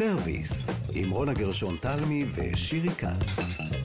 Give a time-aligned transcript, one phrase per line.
[0.00, 3.79] סרוויס, עם רונה גרשון תלמי ושירי כץ.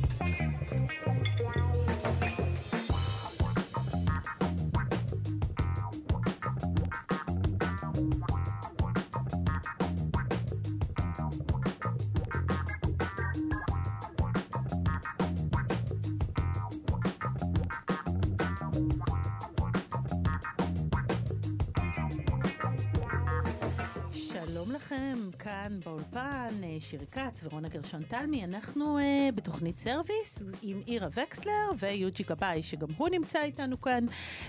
[26.96, 28.44] שירי כץ ורונה גרשון תלמי.
[28.44, 34.06] אנחנו uh, בתוכנית סרוויס עם אירה וקסלר ויוג'י גבאי, שגם הוא נמצא איתנו כאן.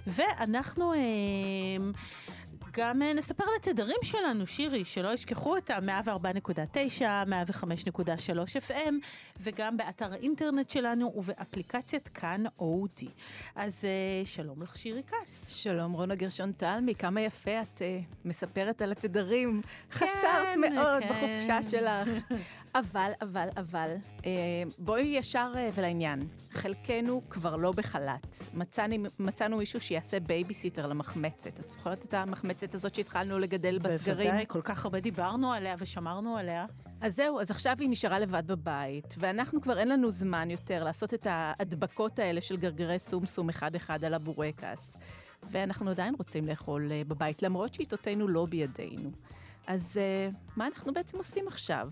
[0.06, 0.96] ואנחנו uh,
[2.76, 8.94] גם uh, נספר על התדרים שלנו, שירי, שלא ישכחו אותה, 104.9, 105.3 FM,
[9.40, 13.08] וגם באתר האינטרנט שלנו ובאפליקציית כאן אודי.
[13.54, 15.52] אז uh, שלום לך, שירי כץ.
[15.54, 19.60] שלום, רונה גרשון תלמי, כמה יפה את uh, מספרת על התדרים.
[19.92, 21.08] חסרת מאוד כן.
[21.08, 22.08] בחופשה שלך.
[22.78, 23.94] אבל, אבל, אבל,
[24.26, 24.30] אה,
[24.78, 26.28] בואי ישר אה, ולעניין.
[26.50, 28.36] חלקנו כבר לא בחל"ת.
[28.54, 31.60] מצאנו, מצאנו מישהו שיעשה בייביסיטר למחמצת.
[31.60, 34.28] את זוכרת את המחמצת הזאת שהתחלנו לגדל בסגרים?
[34.28, 36.66] בוודאי, כל כך הרבה דיברנו עליה ושמרנו עליה.
[37.00, 41.14] אז זהו, אז עכשיו היא נשארה לבד בבית, ואנחנו כבר אין לנו זמן יותר לעשות
[41.14, 44.96] את ההדבקות האלה של גרגרי סומסום אחד-אחד על הבורקס.
[45.50, 49.10] ואנחנו עדיין רוצים לאכול אה, בבית, למרות שעיתותינו לא בידינו.
[49.66, 51.88] אז אה, מה אנחנו בעצם עושים עכשיו?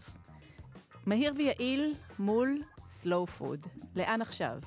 [1.06, 3.66] מהיר ויעיל מול סלואו פוד.
[3.97, 4.58] לאן עכשיו?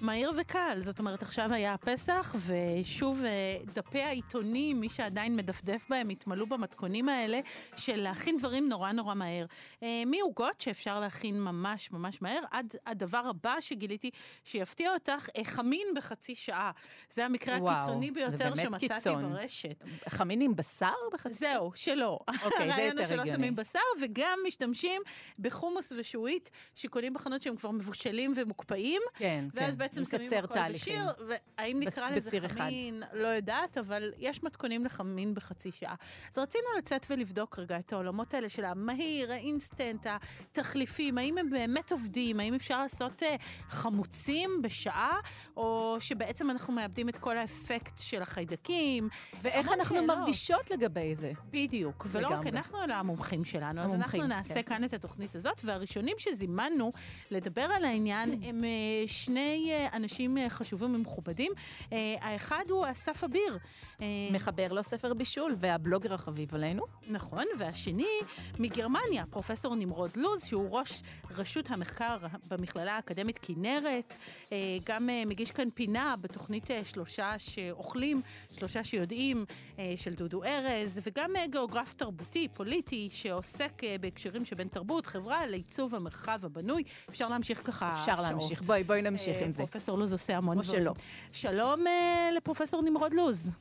[0.00, 6.08] מהיר וקל, זאת אומרת, עכשיו היה הפסח, ושוב אה, דפי העיתונים, מי שעדיין מדפדף בהם,
[6.08, 7.40] התמלאו במתכונים האלה
[7.76, 9.46] של להכין דברים נורא נורא מהר.
[9.82, 14.10] אה, מעוגות שאפשר להכין ממש ממש מהר, עד הדבר הבא שגיליתי
[14.44, 16.70] שיפתיע אותך, אה, חמין בחצי שעה.
[17.10, 19.32] זה המקרה וואו, הקיצוני ביותר שמצאתי קיצון.
[19.32, 19.84] ברשת.
[20.08, 21.52] חמין עם בשר בחצי שעה?
[21.52, 22.18] זהו, שלא.
[22.28, 23.38] אוקיי, זה הרעיון יותר הוא שלא הגיוני.
[23.38, 25.02] שמים בשר, וגם משתמשים
[25.38, 29.02] בחומוס ושועית, שקונים בחנות שהם כבר מבושלים ומוקפאים.
[29.14, 29.58] כן, כן.
[29.88, 31.02] בעצם שמים הכל תהליכים.
[31.02, 31.26] בשיר,
[31.58, 32.54] והאם בס- נקרא לזה בסיר אחד.
[32.58, 35.94] חמין, לא יודעת, אבל יש מתכונים לחמין בחצי שעה.
[36.32, 40.06] אז רצינו לצאת ולבדוק רגע את העולמות האלה של המהיר, האינסטנט,
[40.50, 43.36] התחליפים, האם הם באמת עובדים, האם אפשר לעשות אה,
[43.68, 45.16] חמוצים בשעה,
[45.56, 49.08] או שבעצם אנחנו מאבדים את כל האפקט של החיידקים.
[49.42, 50.18] ואיך אנחנו שאלות.
[50.18, 51.32] מרגישות לגבי זה?
[51.50, 52.46] בדיוק, ולא רק.
[52.46, 53.80] אנחנו, אלא המומחים שלנו.
[53.80, 54.62] אז המומחים, אנחנו נעשה כן.
[54.62, 56.92] כאן את התוכנית הזאת, והראשונים שזימנו
[57.30, 58.68] לדבר על העניין הם אה,
[59.06, 61.52] שני אנשים אה, חשובים ומכובדים.
[61.92, 63.58] אה, האחד הוא אסף אביר.
[64.02, 66.82] אה, מחבר לו ספר בישול, והבלוגר החביב עלינו.
[67.06, 68.18] נכון, והשני
[68.58, 72.16] מגרמניה, פרופסור נמרוד לוז, שהוא ראש רשות המחקר
[72.48, 74.16] במכללה האקדמית כנרת,
[74.52, 78.22] אה, גם אה, מגיש כאן פינה בתוכנית שלושה שאוכלים,
[78.52, 79.44] שלושה שיודעים,
[79.96, 86.82] של דודו ארז, וגם גיאוגרף תרבותי, פוליטי, שעוסק בהקשרים שבין תרבות, חברה, לעיצוב המרחב הבנוי.
[87.08, 88.28] אפשר להמשיך ככה אפשר שעות.
[88.28, 88.62] להמשיך.
[88.62, 89.58] בואי, בואי נמשיך עם זה.
[89.58, 90.86] פרופסור לוז עושה המון דברים.
[91.32, 91.84] שלום
[92.36, 93.52] לפרופסור נמרוד לוז.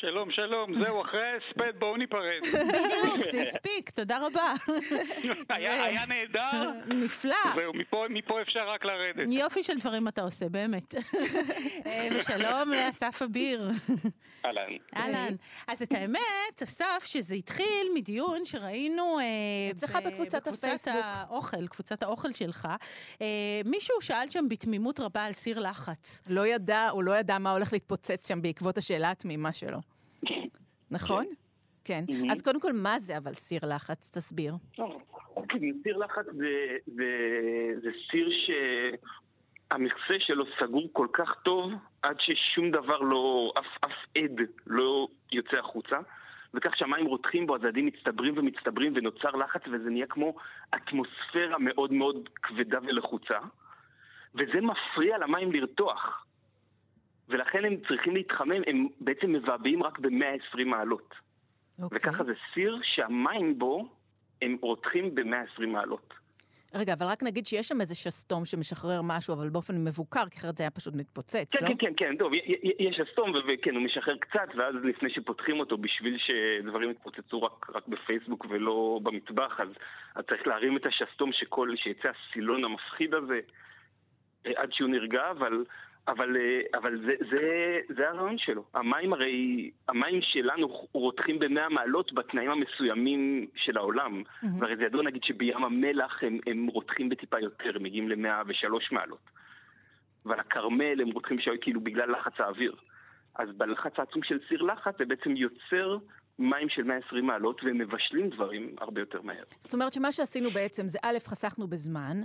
[0.00, 2.40] שלום, שלום, זהו, אחרי ההספד בואו ניפרד.
[2.52, 4.52] בדיוק, זה הספיק, תודה רבה.
[5.48, 7.34] היה נהדר, נפלא.
[7.54, 7.72] זהו,
[8.08, 9.26] מפה- אפשר רק לרדת.
[9.32, 10.94] יופי של דברים אתה עושה, באמת.
[11.86, 13.70] אה, ושלום לאסף אביר.
[14.44, 14.70] אהלן.
[14.96, 15.34] אהלן.
[15.68, 19.18] אז את האמת, אסף, שזה התחיל מדיון שראינו...
[19.18, 19.24] אה,
[19.70, 20.94] אצלך בקבוצת הפייסבוק.
[21.04, 22.68] האוכל, קבוצת האוכל שלך.
[23.22, 23.26] אה,
[23.64, 26.22] מישהו שאל שם בתמימות רבה על סיר לחץ.
[26.28, 29.78] לא ידע, הוא לא ידע מה הולך להתפוצץ שם בעקבות השאלה התמימה שלו.
[30.90, 31.24] נכון?
[31.84, 32.04] כן.
[32.32, 34.10] אז קודם כל, מה זה אבל סיר לחץ?
[34.16, 34.54] תסביר.
[35.82, 37.04] סיר לחץ זה, זה,
[37.82, 38.28] זה סיר
[39.70, 41.72] שהמכסה שלו סגור כל כך טוב
[42.02, 45.96] עד ששום דבר לא, אף, אף עד לא יוצא החוצה
[46.54, 50.34] וכך שהמים רותחים בו, אז העדים מצטברים ומצטברים ונוצר לחץ וזה נהיה כמו
[50.74, 53.38] אטמוספירה מאוד מאוד כבדה ולחוצה
[54.34, 56.24] וזה מפריע למים לרתוח
[57.28, 61.14] ולכן הם צריכים להתחמם, הם בעצם מבעבעים רק ב-120 מעלות
[61.82, 61.98] אוקיי.
[61.98, 63.88] וככה זה סיר שהמים בו
[64.42, 66.14] הם רותחים ב-120 מעלות.
[66.74, 70.56] רגע, אבל רק נגיד שיש שם איזה שסתום שמשחרר משהו, אבל באופן מבוקר, כי אחרת
[70.56, 71.68] זה היה פשוט מתפוצץ, כן, לא?
[71.68, 72.32] כן, כן, כן, טוב,
[72.78, 77.70] יש אסתום, ו- וכן, הוא משחרר קצת, ואז לפני שפותחים אותו, בשביל שדברים יתפוצצו רק,
[77.74, 79.68] רק בפייסבוק ולא במטבח, אז,
[80.14, 83.40] אז צריך להרים את השסתום שכל, שיצא הסילון המפחיד הזה,
[84.46, 85.64] אה, עד שהוא נרגע, אבל,
[86.08, 88.64] אבל, אה, אבל זה, זה, זה הרעיון שלו.
[88.74, 94.22] המים הרי, המים שלנו רותחים במאה מעלות בתנאים המסוימים של העולם.
[94.58, 99.30] והרי זה ידוע נגיד שבים המלח הם, הם רותחים בטיפה יותר, מגיעים למאה ושלוש מעלות.
[100.26, 102.74] ועל הכרמל הם רותחים שם כאילו בגלל לחץ האוויר.
[103.34, 105.98] אז בלחץ העצום של סיר לחץ זה בעצם יוצר
[106.38, 109.44] מים של 120 מעלות והם מבשלים דברים הרבה יותר מהר.
[109.58, 112.16] זאת אומרת שמה שעשינו בעצם זה א', חסכנו בזמן,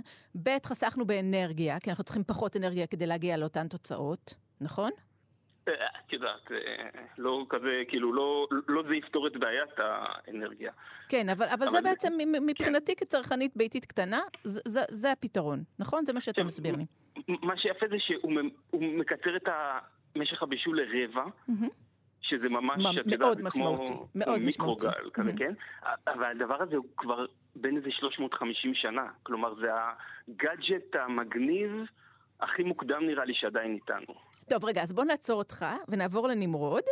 [0.42, 4.90] ב', חסכנו באנרגיה, כי אנחנו צריכים פחות אנרגיה כדי להגיע לאותן תוצאות, נכון?
[5.68, 5.74] אה,
[6.06, 10.72] את יודעת, אה, לא כזה, כאילו, לא, לא זה יפתור את בעיית האנרגיה.
[11.08, 12.12] כן, אבל, אבל, אבל זה בעצם,
[12.46, 16.04] מבחינתי כצרכנית ביתית קטנה, זה, זה, זה הפתרון, נכון?
[16.04, 16.84] זה מה שאתה כן, מסביר לי.
[17.28, 18.32] מה שיפה זה שהוא
[18.72, 19.48] מקצר את
[20.16, 21.68] משך הבישול לרבע, מהמם.
[22.22, 24.44] שזה ממש, ממ- את יודעת, זה משמעותי, כמו, מאוד כמו.
[24.46, 25.38] מיקרוגל כזה, Mhm.
[25.38, 25.52] כן?
[26.06, 27.26] אבל הדבר הזה הוא כבר
[27.56, 29.02] בין איזה 350 שנה.
[29.22, 29.66] כלומר, זה
[30.28, 31.70] הגאדג'ט המגניב
[32.40, 34.14] הכי מוקדם נראה לי שעדיין איתנו.
[34.50, 36.82] טוב, רגע, אז בוא נעצור אותך ונעבור לנמרוד.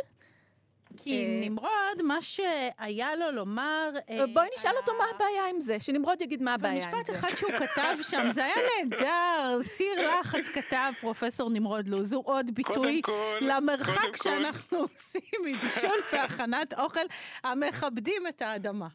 [0.97, 3.89] כי אה, נמרוד, מה שהיה לו לומר...
[4.09, 7.19] אה, בואי נשאל אותו מה הבעיה עם זה, שנמרוד יגיד מה הבעיה עם במשפט זה.
[7.19, 9.59] אחד שהוא כתב שם, זה היה נהדר.
[9.63, 16.73] סיר לחץ כתב פרופסור נמרוד לוז, הוא עוד ביטוי כל, למרחק שאנחנו עושים מבישול והכנת
[16.73, 17.05] אוכל
[17.43, 18.87] המכבדים את האדמה.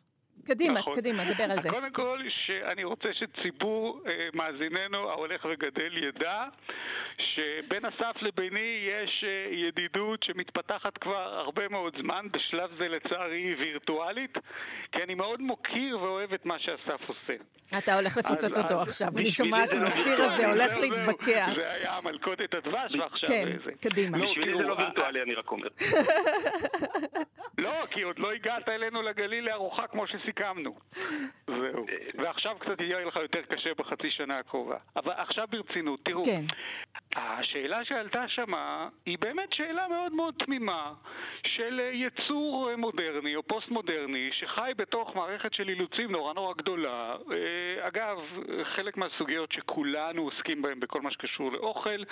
[0.46, 0.94] קדימה, נכון.
[0.94, 1.70] קדימה, דבר על זה.
[1.70, 6.44] קודם כל, שאני רוצה שציבור אה, מאזיננו ההולך וגדל ידע
[7.18, 8.60] שבין אסף לביני
[8.90, 14.34] יש אה, ידידות שמתפתחת כבר הרבה מאוד זמן, בשלב זה לצערי היא וירטואלית,
[14.92, 17.34] כי אני מאוד מוקיר ואוהב את מה שאסף עושה.
[17.78, 20.78] אתה הולך לפוצץ אותו אז עכשיו, אני בשבילי שומעת לא וירטואלי, הזה הולך.
[20.80, 21.46] להתבקע.
[21.56, 23.70] זה היה מלכודת הדבש ועכשיו כן, זה.
[23.90, 24.18] קדימה.
[24.18, 25.68] לא, בשבילי תראו, זה לא ה- וירטואלי, אני רק אומר.
[27.58, 30.33] לא, כי עוד לא הגעת אלינו לגליל לארוחה כמו שסיכמנו.
[31.46, 31.86] זהו.
[32.14, 34.76] ועכשיו קצת יהיה לך יותר קשה בחצי שנה הקרובה.
[34.96, 36.24] אבל עכשיו ברצינות, תראו.
[36.24, 36.44] כן.
[37.16, 40.92] השאלה שעלתה שמה היא באמת שאלה מאוד מאוד תמימה
[41.46, 46.54] של אה, יצור אה, מודרני או פוסט מודרני שחי בתוך מערכת של אילוצים נורא נורא
[46.54, 47.16] גדולה.
[47.32, 48.18] אה, אגב,
[48.76, 52.02] חלק מהסוגיות שכולנו עוסקים בהן בכל מה שקשור לאוכל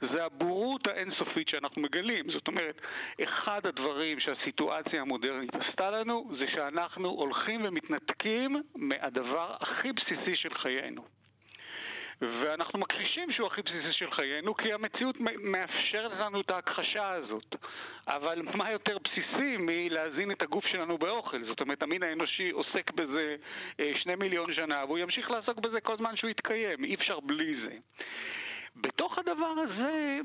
[0.00, 2.30] זה הבורות האינסופית שאנחנו מגלים.
[2.30, 2.80] זאת אומרת,
[3.22, 11.04] אחד הדברים שהסיטואציה המודרנית עשתה לנו זה שאנחנו הולכים ומתנתקים מהדבר הכי בסיסי של חיינו.
[12.20, 17.54] ואנחנו מכחישים שהוא הכי בסיסי של חיינו, כי המציאות מאפשרת לנו את ההכחשה הזאת.
[18.06, 21.44] אבל מה יותר בסיסי מלהזין את הגוף שלנו באוכל?
[21.44, 23.36] זאת אומרת, המין האנושי עוסק בזה
[23.80, 27.54] אה, שני מיליון שנה, והוא ימשיך לעסוק בזה כל זמן שהוא יתקיים, אי אפשר בלי
[27.60, 27.76] זה.
[28.76, 30.20] בתוך הדבר הזה,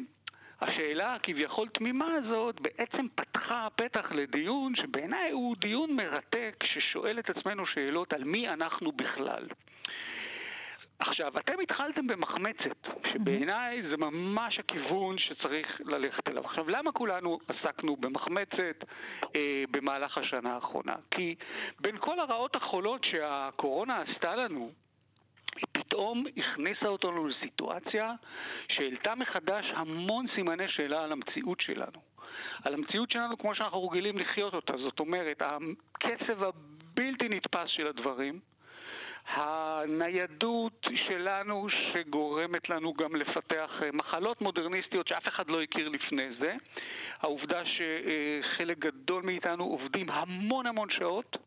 [0.63, 7.67] השאלה הכביכול תמימה הזאת בעצם פתחה פתח לדיון שבעיניי הוא דיון מרתק ששואל את עצמנו
[7.67, 9.47] שאלות על מי אנחנו בכלל.
[10.99, 16.45] עכשיו, אתם התחלתם במחמצת, שבעיניי זה ממש הכיוון שצריך ללכת אליו.
[16.45, 18.83] עכשיו, למה כולנו עסקנו במחמצת
[19.35, 20.95] אה, במהלך השנה האחרונה?
[21.11, 21.35] כי
[21.79, 24.71] בין כל הרעות החולות שהקורונה עשתה לנו,
[25.55, 28.13] היא פתאום הכניסה אותנו לסיטואציה
[28.69, 32.13] שהעלתה מחדש המון סימני שאלה על המציאות שלנו.
[32.63, 34.77] על המציאות שלנו כמו שאנחנו רגילים לחיות אותה.
[34.77, 38.39] זאת אומרת, הקצב הבלתי נתפס של הדברים,
[39.27, 46.55] הניידות שלנו שגורמת לנו גם לפתח אה, מחלות מודרניסטיות שאף אחד לא הכיר לפני זה,
[47.19, 51.37] העובדה שחלק גדול מאיתנו עובדים המון המון שעות,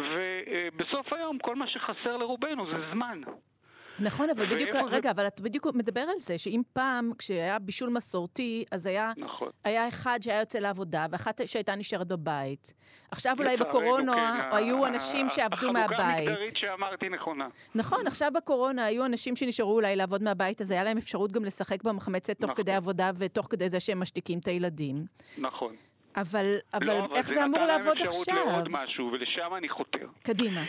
[0.00, 3.20] ובסוף היום כל מה שחסר לרובנו זה זמן.
[4.00, 7.88] נכון, אבל בדיוק, זה- רגע, אבל אתה בדיוק מדבר על זה, שאם פעם, כשהיה בישול
[7.90, 9.48] מסורתי, אז היה, נכון.
[9.64, 12.74] היה אחד שהיה יוצא לעבודה, ואחת שהייתה נשארת בבית.
[13.10, 16.28] עכשיו אולי בקורונה כן, היו ה- אנשים שעבדו החלוקה מהבית.
[16.28, 17.44] המגדרית שאמרתי נכונה.
[17.74, 21.82] נכון, עכשיו בקורונה היו אנשים שנשארו אולי לעבוד מהבית, אז היה להם אפשרות גם לשחק
[21.84, 22.62] במחמצת תוך נכון.
[22.64, 25.04] כדי עבודה ותוך כדי זה שהם משתיקים את הילדים.
[25.38, 25.74] נכון.
[26.16, 28.34] אבל, אבל לא, איך זה אמור לעבוד נתן להם עכשיו?
[28.34, 30.06] אפשרות לעוד משהו, ולשם אני חותר.
[30.22, 30.60] קדימה.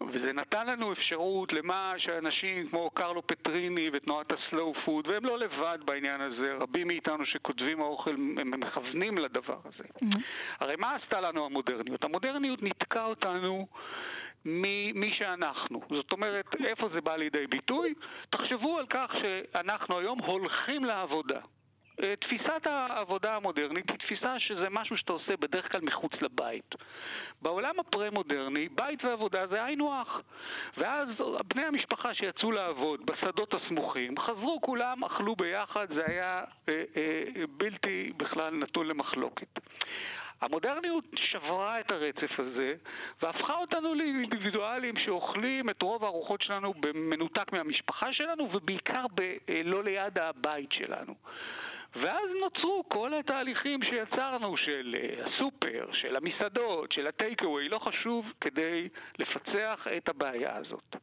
[0.00, 5.78] וזה נתן לנו אפשרות למה שאנשים כמו קרלו פטריני ותנועת הסלואו פוד, והם לא לבד
[5.84, 9.84] בעניין הזה, רבים מאיתנו שכותבים האוכל הם מכוונים לדבר הזה.
[10.60, 12.04] הרי מה עשתה לנו המודרניות?
[12.04, 13.66] המודרניות ניתקה אותנו
[14.44, 15.80] ממי שאנחנו.
[15.90, 17.94] זאת אומרת, איפה זה בא לידי ביטוי?
[18.30, 21.40] תחשבו על כך שאנחנו היום הולכים לעבודה.
[22.02, 26.74] אה, תפיסת העבודה המודרנית היא תפיסה שזה משהו שאתה עושה בדרך כלל מחוץ לבית.
[27.42, 30.20] בעולם הפרה-מודרני, בית ועבודה זה היינו הך.
[30.76, 31.08] ואז
[31.46, 38.12] בני המשפחה שיצאו לעבוד בשדות הסמוכים, חזרו כולם, אכלו ביחד, זה היה אה, אה, בלתי
[38.16, 39.58] בכלל נתון למחלוקת.
[40.40, 42.74] המודרניות שברה את הרצף הזה
[43.22, 49.84] והפכה אותנו לאינדיבידואלים שאוכלים את רוב הארוחות שלנו במנותק מהמשפחה שלנו ובעיקר ב, אה, לא
[49.84, 51.14] ליד הבית שלנו.
[51.96, 58.88] ואז נוצרו כל התהליכים שיצרנו של אה, הסופר, של המסעדות, של הטייק-אווי, לא חשוב, כדי
[59.18, 60.96] לפצח את הבעיה הזאת.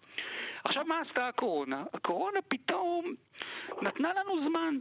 [0.64, 1.84] עכשיו, מה עשתה הקורונה?
[1.94, 3.14] הקורונה פתאום
[3.82, 4.78] נתנה לנו זמן.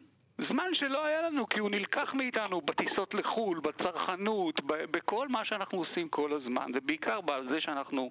[0.48, 6.08] זמן שלא היה לנו כי הוא נלקח מאיתנו בטיסות לחו"ל, בצרכנות, בכל מה שאנחנו עושים
[6.08, 8.10] כל הזמן, ובעיקר בזה שאנחנו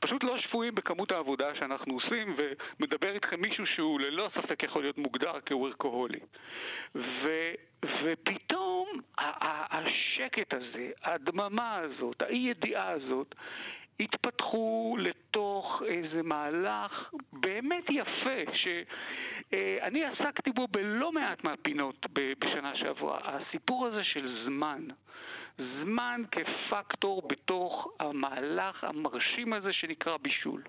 [0.00, 4.98] פשוט לא שפויים בכמות העבודה שאנחנו עושים, ומדבר איתכם מישהו שהוא ללא ספק יכול להיות
[4.98, 6.20] מוגדר כוורקוהולי.
[6.94, 7.28] ו,
[8.02, 8.88] ופתאום
[9.70, 13.34] השקט הזה, הדממה הזאת, האי ידיעה הזאת,
[14.00, 23.18] התפתחו לתוך איזה מהלך באמת יפה, שאני עסקתי בו בלא מעט מהפינות בשנה שעברה.
[23.24, 24.86] הסיפור הזה של זמן.
[25.58, 30.62] זמן כפקטור בתוך המהלך המרשים הזה שנקרא בישול.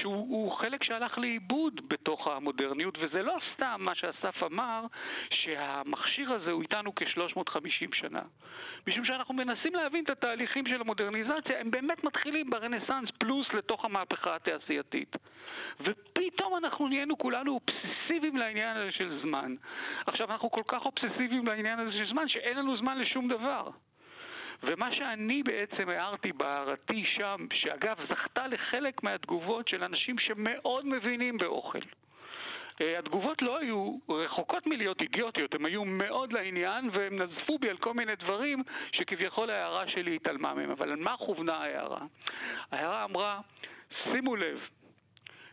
[0.00, 4.84] שהוא חלק שהלך לאיבוד בתוך המודרניות, וזה לא סתם מה שאסף אמר,
[5.30, 8.22] שהמכשיר הזה הוא איתנו כ-350 שנה.
[8.86, 14.36] משום שאנחנו מנסים להבין את התהליכים של המודרניזציה, הם באמת מתחילים ברנסאנס פלוס לתוך המהפכה
[14.36, 15.16] התעשייתית.
[15.80, 19.54] ופתאום אנחנו נהיינו כולנו אובססיביים לעניין הזה של זמן.
[20.06, 23.70] עכשיו, אנחנו כל כך אובססיביים לעניין הזה של זמן, שאין לנו זמן לשום דבר.
[24.62, 31.78] ומה שאני בעצם הערתי בהערתי שם, שאגב זכתה לחלק מהתגובות של אנשים שמאוד מבינים באוכל.
[32.80, 37.76] אה, התגובות לא היו רחוקות מלהיות אידיוטיות, הן היו מאוד לעניין והם נזפו בי על
[37.76, 40.70] כל מיני דברים שכביכול ההערה שלי התעלמה מהם.
[40.70, 42.00] אבל על מה כוונה ההערה?
[42.72, 43.40] ההערה אמרה,
[44.04, 44.58] שימו לב,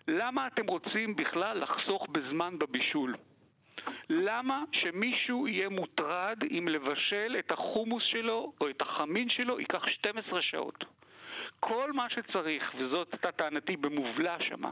[0.08, 3.16] למה אתם רוצים בכלל לחסוך בזמן בבישול?
[4.10, 10.42] למה שמישהו יהיה מוטרד אם לבשל את החומוס שלו או את החמין שלו ייקח 12
[10.42, 10.86] שעות?
[11.60, 14.72] כל מה שצריך, וזאת הייתה טענתי במובלע שמה,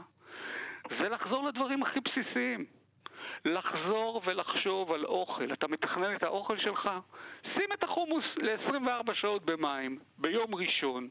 [0.88, 2.64] זה לחזור לדברים הכי בסיסיים.
[3.44, 5.52] לחזור ולחשוב על אוכל.
[5.52, 6.90] אתה מתכנן את האוכל שלך?
[7.54, 11.08] שים את החומוס ל-24 שעות במים, ביום ראשון.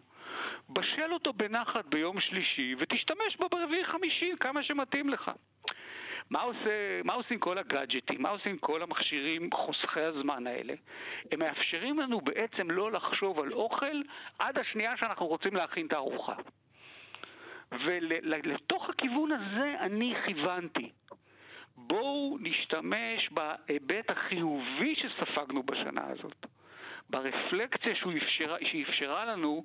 [0.70, 5.32] בשל אותו בנחת ביום שלישי, ותשתמש בו ברביעי חמישי, כמה שמתאים לך.
[6.30, 8.22] מה, עושה, מה עושים כל הגאדג'טים?
[8.22, 10.74] מה עושים כל המכשירים חוסכי הזמן האלה?
[11.32, 14.02] הם מאפשרים לנו בעצם לא לחשוב על אוכל
[14.40, 16.36] עד השנייה שאנחנו רוצים להכין את הארוחה.
[17.72, 20.92] ולתוך הכיוון הזה אני כיוונתי.
[21.78, 26.46] בואו נשתמש בהיבט החיובי שספגנו בשנה הזאת.
[27.10, 29.64] ברפלקציה אפשרה, שהיא אפשרה לנו,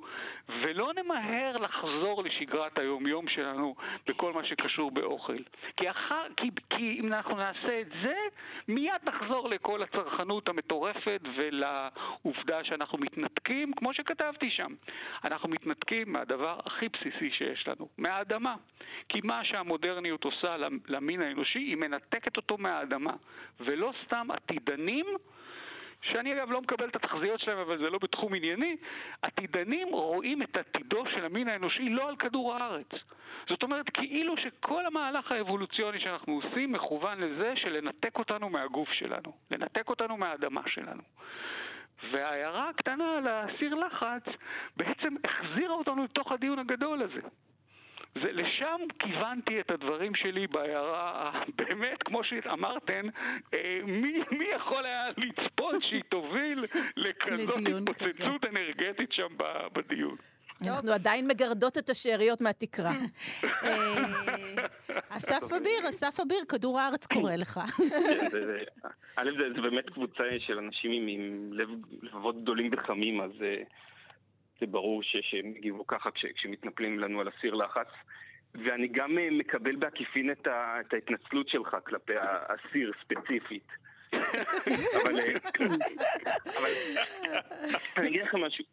[0.48, 3.74] ולא נמהר לחזור לשגרת היומיום שלנו
[4.06, 5.36] בכל מה שקשור באוכל.
[5.76, 8.14] כי, אחר, כי, כי אם אנחנו נעשה את זה,
[8.68, 14.74] מיד נחזור לכל הצרכנות המטורפת ולעובדה שאנחנו מתנתקים, כמו שכתבתי שם.
[15.24, 18.54] אנחנו מתנתקים מהדבר הכי בסיסי שיש לנו, מהאדמה.
[19.08, 20.56] כי מה שהמודרניות עושה
[20.88, 23.12] למין האנושי, היא מנתקת אותו מהאדמה.
[23.60, 25.06] ולא סתם עתידנים
[26.02, 28.76] שאני אגב לא מקבל את התחזיות שלהם, אבל זה לא בתחום ענייני,
[29.22, 32.88] עתידנים רואים את עתידו של המין האנושי לא על כדור הארץ.
[33.48, 39.32] זאת אומרת, כאילו שכל המהלך האבולוציוני שאנחנו עושים מכוון לזה של לנתק אותנו מהגוף שלנו,
[39.50, 41.02] לנתק אותנו מהאדמה שלנו.
[42.10, 44.22] וההערה הקטנה על הסיר לחץ
[44.76, 47.20] בעצם החזירה אותנו לתוך הדיון הגדול הזה.
[48.14, 53.06] זה, לשם כיוונתי את הדברים שלי בהערה, באמת, כמו שאמרתן,
[53.54, 56.64] אה, מי, מי יכול היה לצפות שהיא תוביל
[56.96, 59.36] לכזאת התפוצצות אנרגטית שם
[59.72, 60.16] בדיון?
[60.68, 62.90] אנחנו עדיין מגרדות את השאריות מהתקרה.
[63.64, 64.04] אה,
[65.08, 67.60] אסף אביר, אסף אביר, כדור הארץ קורא לך.
[69.16, 71.52] א', זה באמת קבוצה של אנשים עם
[72.02, 73.62] לבבות גדולים וחמים, אז אה,
[74.62, 77.88] זה ברור שהם הגיבו ככה כש, כשמתנפלים לנו על הסיר לחץ.
[78.54, 83.68] ואני גם אה, מקבל בעקיפין את, ה, את ההתנצלות שלך כלפי הסיר ספציפית.
[84.12, 85.38] אבל, אה,
[86.44, 86.70] אבל
[87.96, 88.64] אני אגיד לך משהו.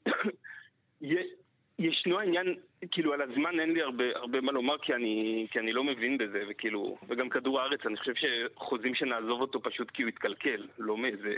[1.80, 2.56] ישנו העניין,
[2.92, 6.18] כאילו על הזמן אין לי הרבה, הרבה מה לומר כי אני, כי אני לא מבין
[6.18, 10.98] בזה, וכאילו, וגם כדור הארץ, אני חושב שחוזים שנעזוב אותו פשוט כי הוא התקלקל, לא
[10.98, 11.34] מאיזה,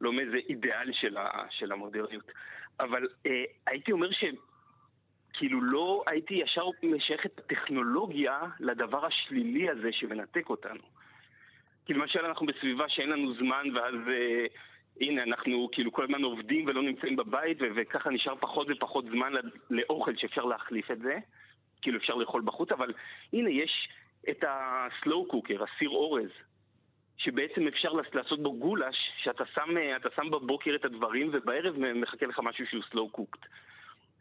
[0.00, 2.32] לא מאיזה אידיאל של, ה, של המודרניות.
[2.80, 10.50] אבל אה, הייתי אומר שכאילו לא הייתי ישר משייך את הטכנולוגיה לדבר השלילי הזה שמנתק
[10.50, 10.82] אותנו.
[11.86, 14.46] כי למשל אנחנו בסביבה שאין לנו זמן ואז אה,
[15.00, 19.32] הנה אנחנו כאילו כל הזמן עובדים ולא נמצאים בבית ו- וככה נשאר פחות ופחות זמן
[19.70, 21.18] לאוכל שאפשר להחליף את זה.
[21.82, 22.92] כאילו אפשר לאכול בחוץ, אבל
[23.32, 23.88] הנה יש
[24.30, 26.30] את הסלואו קוקר, הסיר אורז,
[27.18, 29.74] שבעצם אפשר לעשות בו גולש, שאתה שם,
[30.16, 33.46] שם בבוקר את הדברים ובערב מחכה לך משהו שהוא slow cooked.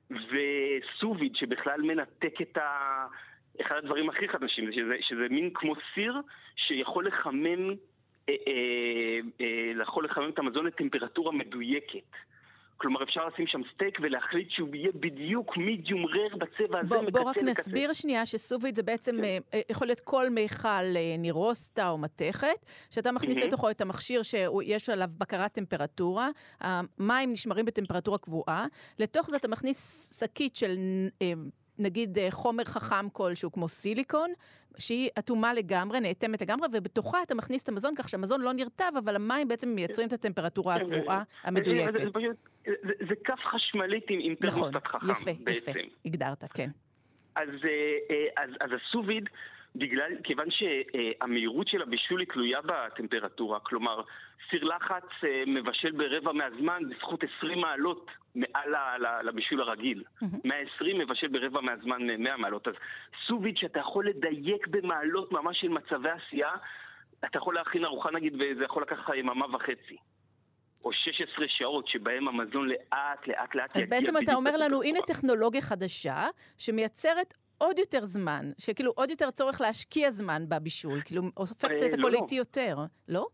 [0.10, 3.06] וסוביד שבכלל מנתק את ה...
[3.62, 6.14] אחד הדברים הכי חדשים, שזה, שזה מין כמו סיר
[6.56, 7.70] שיכול לחמם,
[8.30, 9.72] אה, אה, אה,
[10.04, 12.12] לחמם את המזון לטמפרטורה מדויקת.
[12.78, 17.20] כלומר, אפשר לשים שם סטייק ולהחליט שהוא יהיה בדיוק מידיום רר בצבע הזה, בוא, מקצה
[17.20, 17.62] בוא רק לקצה.
[17.62, 22.66] נסביר שנייה שסוביד זה בעצם, אה, אה, יכול להיות כל מיכל אה, נירוסטה או מתכת,
[22.90, 23.48] שאתה מכניס מהמם.
[23.48, 26.30] לתוכו את המכשיר שיש עליו בקרת טמפרטורה,
[26.62, 28.66] המים נשמרים בטמפרטורה קבועה,
[29.00, 30.78] לתוך זה אתה מכניס שקית של
[31.80, 34.30] נגיד חומר חכם כלשהו כמו סיליקון,
[34.78, 39.16] שהיא אטומה לגמרי, נאטמת לגמרי, ובתוכה אתה מכניס את המזון כך שהמזון לא נרטב, אבל
[39.16, 42.55] המים בעצם מייצרים את הטמפרטורה כן, הקבועה המדויקת.
[42.66, 45.72] זה זה- כף חשמלית עם עם נכון, תרמוסטט חכם, יפה, בעצם.
[45.72, 46.70] יפה, הגדרת, כן.
[47.36, 49.30] אז, אה, אה, אז, אז הסוביד,
[49.76, 54.02] בגלל, כיוון שהמהירות של הבישול היא תלויה בטמפרטורה, כלומר,
[54.50, 58.74] סיר לחץ אה, מבשל ברבע מהזמן בזכות 20 מעלות מעל
[59.24, 60.04] לבישול הרגיל.
[60.44, 62.68] 120 מבשל ברבע מהזמן אה, 100 מעלות.
[62.68, 62.74] אז
[63.28, 66.50] סוביד שאתה יכול לדייק במעלות ממש של מצבי עשייה,
[67.26, 69.98] אתה יכול להכין ארוחה נגיד, וזה יכול לקחת לך יממה וחצי.
[70.86, 75.00] או 16 שעות שבהם המזון לאט לאט לאט אז בעצם אתה אומר לנו, הנה.
[75.08, 76.24] טכנולוגיה חדשה,
[76.58, 81.94] שמייצרת עוד יותר זמן, שכאילו עוד יותר צורך להשקיע זמן בבישול, כאילו הופכת אה, את
[81.94, 82.18] הכל לא.
[82.22, 82.76] איטי יותר,
[83.08, 83.26] לא?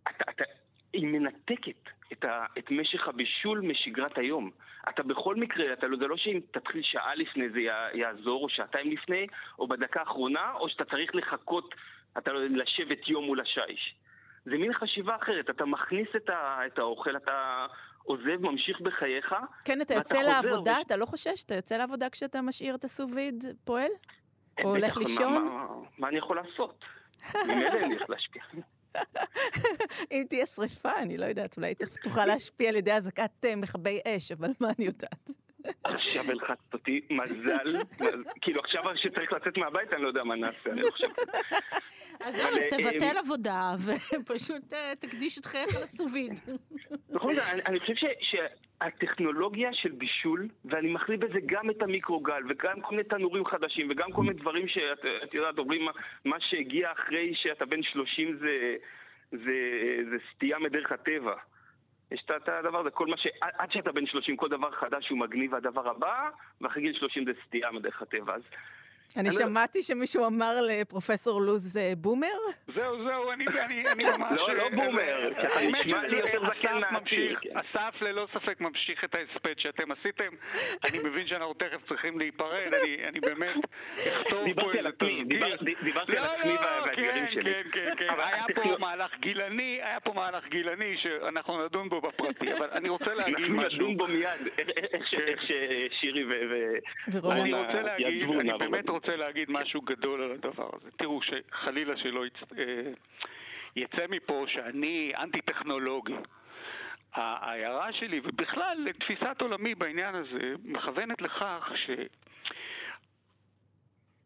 [0.93, 1.81] היא מנתקת
[2.13, 4.51] את, ה, את משך הבישול משגרת היום.
[4.89, 8.50] אתה בכל מקרה, אתה, לא- זה לא שאם תתחיל שעה לפני זה יע- יעזור, או
[8.50, 9.27] שעתיים לפני,
[9.60, 11.75] או בדקה האחרונה, או שאתה צריך לחכות,
[12.17, 13.96] אתה לא- לשבת יום מול השיש.
[14.45, 17.65] זה מין חשיבה אחרת, אתה מכניס את, ה, את האוכל, אתה
[18.03, 19.36] עוזב, ממשיך בחייך.
[19.65, 21.43] כן, אתה יוצא לעבודה, וש- אתה לא חושש?
[21.43, 23.91] אתה יוצא לעבודה כשאתה משאיר את הסוביד פועל?
[24.63, 25.45] או הולך בטח, מה- לישון?
[25.48, 25.65] מה,
[25.98, 26.86] מה אני יכול לעשות?
[27.48, 28.41] ממילא לי איך להשפיע.
[30.12, 34.31] אם תהיה שריפה, אני לא יודעת, אולי תוכל להשפיע על ידי אזעקת אה, מכבי אש,
[34.31, 35.29] אבל מה אני יודעת?
[35.83, 40.69] עכשיו הלחצת אותי, מזל, מז- כאילו עכשיו שצריך לצאת מהבית, אני לא יודע מה נעשה,
[40.71, 41.07] אני חושב.
[42.24, 43.72] אז זהו, אז תבטל אה, עבודה,
[44.20, 46.34] ופשוט אה, תקדיש את חייך לסוביד.
[47.08, 47.24] זאת,
[47.66, 53.04] אני, חושב ש, שהטכנולוגיה של בישול, ואני מכליל בזה גם את המיקרוגל, וגם כל מיני
[53.04, 55.82] תנורים חדשים, וגם כל מיני דברים שאת את יודעת, אומרים,
[56.25, 58.75] מה, שהגיע אחרי שאתה בן 30 זה,
[59.32, 59.58] זה,
[60.10, 61.34] זה סטייה מדרך הטבע.
[62.12, 63.28] יש את- הדבר הזה, כל מה ש...
[63.42, 66.30] עד עד שאתה בן 30, כל דבר חדש הוא מגניב הדבר הבא,
[66.62, 68.36] ואחרי גיל 30 זה סטייה מדרך הטבע.
[68.36, 68.42] אז
[69.18, 72.27] אני אני- שמעתי שמישהו אמר לפרופסור לוז אה, בומר?
[72.75, 74.31] זהו, זהו, אני, אני, אני ממש...
[74.40, 77.50] לא, לא בומר, אה, נשמע לי יותר זקן ממשיך, כן.
[77.57, 80.29] אסף ללא ספק ממשיך את ההספד שאתם עשיתם.
[80.90, 83.55] אני מבין שאנחנו תכף צריכים להיפרד, אני, אני באמת
[83.96, 85.25] אכתוב פה איזה תרגיל.
[85.83, 87.44] דיברתי על לא, עצמי לא, וה- והאתגרים כן, שלי.
[87.53, 88.09] כן, כן, כן.
[88.09, 92.90] אבל היה פה מהלך גילני, היה פה מהלך גילני שאנחנו נדון בו בפרטי, אבל אני
[92.90, 93.77] רוצה להגיד אנחנו משהו.
[93.77, 95.01] נדון בו מיד, איך-
[95.42, 96.31] ששירי ו...
[97.31, 98.07] אני רוצה להגיד,
[98.40, 98.92] אני באמת בזה.
[99.01, 100.92] רוצה להגיד משהו גדול על הדבר הזה.
[100.92, 102.33] תראו, שחלילה שלא יצ...
[102.57, 102.92] אה,
[103.75, 106.16] יצא מפה שאני אנטי-טכנולוגי.
[107.14, 111.90] ההערה שלי, ובכלל תפיסת עולמי בעניין הזה, מכוונת לכך ש...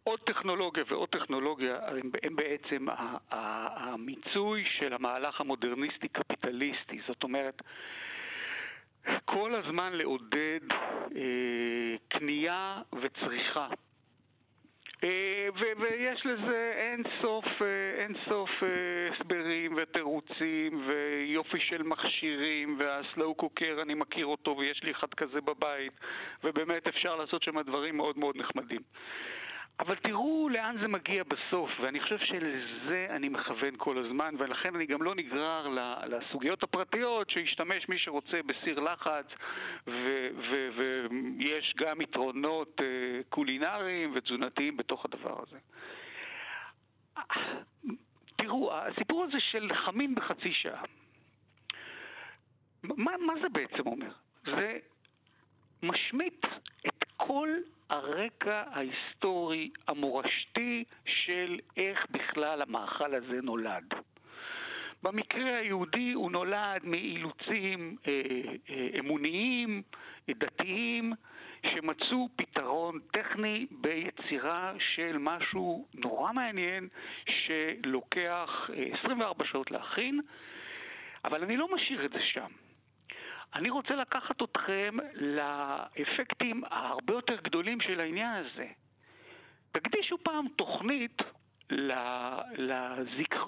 [0.04, 2.86] עוד טכנולוגיה ועוד טכנולוגיה הם, הם בעצם
[3.32, 7.00] המיצוי של המהלך המודרניסטי-קפיטליסטי.
[7.08, 7.62] זאת אומרת,
[9.26, 10.60] כל הזמן לעודד
[11.16, 13.68] אה, קנייה וצריכה.
[15.06, 18.68] אה, ויש לזה אין סוף, אה, אין סוף אה,
[19.14, 25.94] הסברים ותירוצים ויופי של מכשירים והסלואו קוקר אני מכיר אותו ויש לי אחד כזה בבית
[26.44, 28.82] ובאמת אפשר לעשות שם דברים מאוד מאוד נחמדים.
[29.80, 34.86] אבל תראו לאן זה מגיע בסוף, ואני חושב שלזה אני מכוון כל הזמן, ולכן אני
[34.86, 35.68] גם לא נגרר
[36.08, 39.26] לסוגיות הפרטיות שישתמש מי שרוצה בסיר לחץ,
[39.88, 42.86] ויש גם יתרונות אה,
[43.30, 45.58] קולינריים ותזונתיים בתוך הדבר הזה.
[48.36, 50.84] תראו, הסיפור הזה של חמין בחצי שעה,
[52.84, 54.12] מה, מה זה בעצם אומר?
[54.46, 54.78] זה
[55.84, 56.46] משמיט
[56.88, 57.50] את כל
[57.90, 63.94] הרקע ההיסטורי המורשתי של איך בכלל המאכל הזה נולד.
[65.04, 68.22] במקרה היהודי הוא נולד מאילוצים אה,
[68.70, 69.82] אה, אמוניים,
[70.30, 71.14] דתיים,
[71.74, 76.88] שמצאו פתרון טכני ביצירה של משהו נורא מעניין
[77.30, 80.20] שלוקח אה, 24 שעות להכין,
[81.26, 82.65] אבל אני לא משאיר את זה שם.
[83.56, 88.68] אני רוצה לקחת אתכם לאפקטים הרבה יותר גדולים של העניין הזה.
[89.72, 91.22] תקדישו פעם תוכנית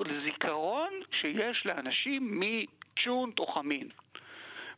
[0.05, 0.89] לזיכרון
[1.21, 3.89] שיש לאנשים מצ'ונט או חמין.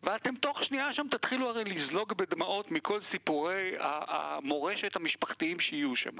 [0.04, 6.18] ואתם תוך שנייה שם תתחילו הרי לזלוג בדמעות מכל סיפורי המורשת המשפחתיים שיהיו שם.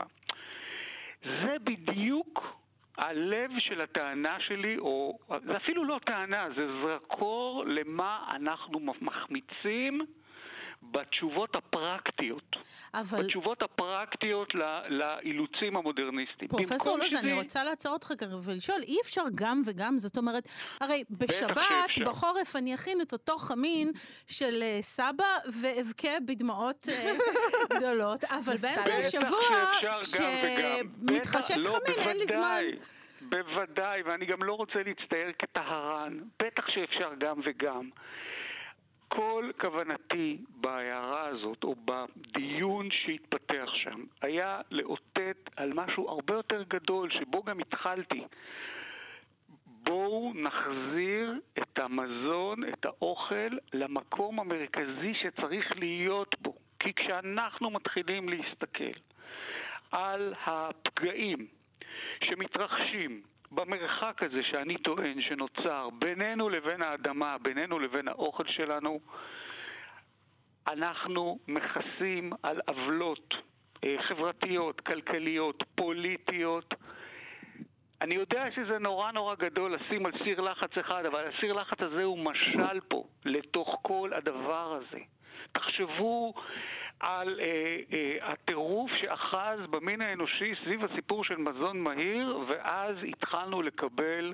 [1.24, 2.60] זה בדיוק
[3.00, 10.02] הלב של הטענה שלי, או זה אפילו לא טענה, זה זרקור למה אנחנו מחמיצים
[10.82, 12.56] בתשובות הפרקטיות.
[12.94, 13.24] אבל...
[13.24, 14.54] בתשובות הפרקטיות
[14.90, 16.50] לאילוצים המודרניסטיים.
[16.50, 17.20] פרופסור לוז, שזה...
[17.20, 18.12] אני רוצה לעצור אותך
[18.44, 20.48] ולשאול, אי אפשר גם וגם, זאת אומרת,
[20.82, 23.92] הרי בשבת, בחורף, אני אכין את אותו חמין
[24.28, 25.24] של אה, סבא
[25.62, 27.14] ואבכה בדמעות אה,
[27.78, 29.40] גדולות, אבל באמצע השבוע,
[30.02, 32.64] כשמתחשק לא, חמין, אין לי זמן.
[33.22, 36.20] בוודאי, ואני גם לא רוצה להצטייר כטהרן.
[36.40, 37.90] בטח שאפשר גם וגם.
[39.10, 47.10] כל כוונתי בהערה הזאת, או בדיון שהתפתח שם, היה לאותת על משהו הרבה יותר גדול,
[47.12, 48.24] שבו גם התחלתי.
[49.68, 56.56] בואו נחזיר את המזון, את האוכל, למקום המרכזי שצריך להיות בו.
[56.80, 59.00] כי כשאנחנו מתחילים להסתכל
[59.92, 61.48] על הפגעים
[62.24, 69.00] שמתרחשים במרחק הזה שאני טוען שנוצר בינינו לבין האדמה, בינינו לבין האוכל שלנו,
[70.68, 73.34] אנחנו מכסים על עוולות
[73.84, 76.74] אה, חברתיות, כלכליות, פוליטיות.
[78.02, 82.04] אני יודע שזה נורא נורא גדול לשים על סיר לחץ אחד, אבל הסיר לחץ הזה
[82.04, 85.00] הוא משל פה לתוך כל הדבר הזה.
[85.52, 86.34] תחשבו
[87.00, 94.34] על אה, אה, הטירוף שאחז במין האנושי סביב הסיפור של מזון מהיר, ואז התחלנו לקבל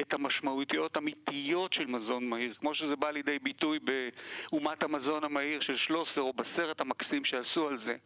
[0.00, 5.76] את המשמעותיות האמיתיות של מזון מהיר, כמו שזה בא לידי ביטוי באומת המזון המהיר של
[5.76, 7.96] שלוסר, או בסרט המקסים שעשו על זה.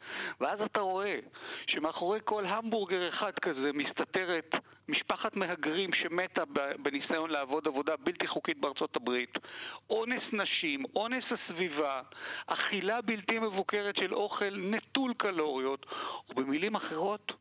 [0.40, 1.18] ואז אתה רואה
[1.66, 4.54] שמאחורי כל המבורגר אחד כזה מסתתרת
[4.88, 6.42] משפחת מהגרים שמתה
[6.78, 9.38] בניסיון לעבוד עבודה בלתי חוקית בארצות הברית,
[9.90, 12.02] אונס נשים, אונס הסביבה,
[12.46, 15.86] אכילה בלתי מבוקרת של אוכל נטול קלוריות,
[16.30, 17.32] ובמילים אחרות,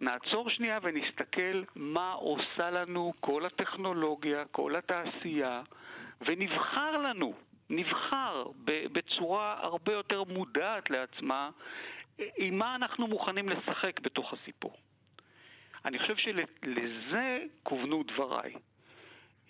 [0.00, 5.62] נעצור שנייה ונסתכל מה עושה לנו כל הטכנולוגיה, כל התעשייה,
[6.20, 7.32] ונבחר לנו,
[7.70, 11.50] נבחר בצורה הרבה יותר מודעת לעצמה,
[12.36, 14.76] עם מה אנחנו מוכנים לשחק בתוך הסיפור.
[15.84, 18.52] אני חושב שלזה כוונו דבריי.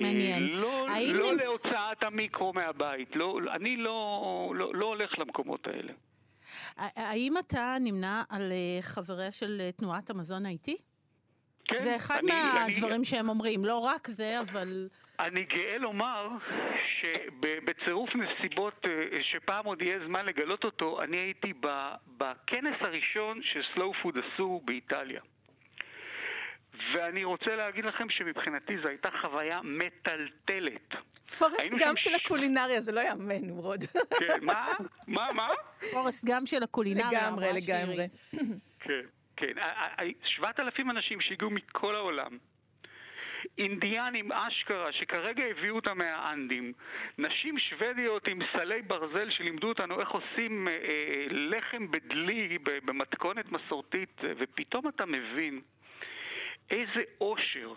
[0.00, 0.42] מעניין.
[0.42, 1.46] לא, לא נמצ...
[1.46, 5.92] להוצאת המיקרו מהבית, לא, אני לא, לא, לא הולך למקומות האלה.
[6.76, 10.76] האם אתה נמנה על אה, חבריה של אה, תנועת המזון האיטי?
[11.64, 11.78] כן.
[11.78, 14.88] זה אחד אני, מהדברים אני, שהם אומרים, לא רק זה, אבל...
[15.20, 16.28] אני גאה לומר
[17.00, 21.52] שבצירוף נסיבות אה, שפעם עוד יהיה זמן לגלות אותו, אני הייתי
[22.16, 25.20] בכנס הראשון שסלואו פוד עשו באיטליה.
[26.94, 30.94] ואני רוצה להגיד לכם שמבחינתי זו הייתה חוויה מטלטלת.
[31.38, 33.80] פורסט גם של הקולינריה, זה לא יאמן, נמרוד.
[34.18, 34.68] כן, מה?
[35.08, 35.48] מה, מה?
[35.92, 37.28] פורסט גם של הקולינריה.
[37.28, 38.08] לגמרי, לגמרי.
[38.80, 39.00] כן,
[39.36, 39.52] כן.
[40.24, 42.38] שבעת אלפים אנשים שהגיעו מכל העולם.
[43.58, 46.72] אינדיאנים אשכרה, שכרגע הביאו אותם מהאנדים,
[47.18, 54.20] נשים שוודיות עם סלי ברזל שלימדו אותנו איך עושים אה, אה לחם בדלי במתכונת מסורתית,
[54.38, 55.60] ופתאום אתה מבין
[56.70, 57.72] איזה אושר,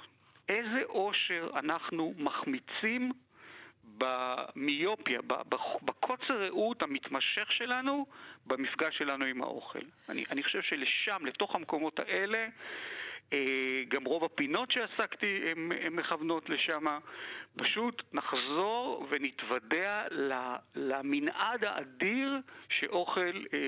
[0.50, 3.12] איזה אושר אנחנו מחמיצים
[3.98, 5.20] במיופיה,
[5.82, 8.06] בקוצר ראות המתמשך שלנו,
[8.48, 9.80] במפגש שלנו עם האוכל.
[10.10, 12.48] אני, אני חושב שלשם, לתוך המקומות האלה,
[13.88, 16.86] גם רוב הפינות שעסקתי הן מכוונות לשם.
[17.58, 20.04] פשוט נחזור ונתוודע
[20.76, 22.38] למנעד האדיר
[22.70, 23.60] שאוכל אה,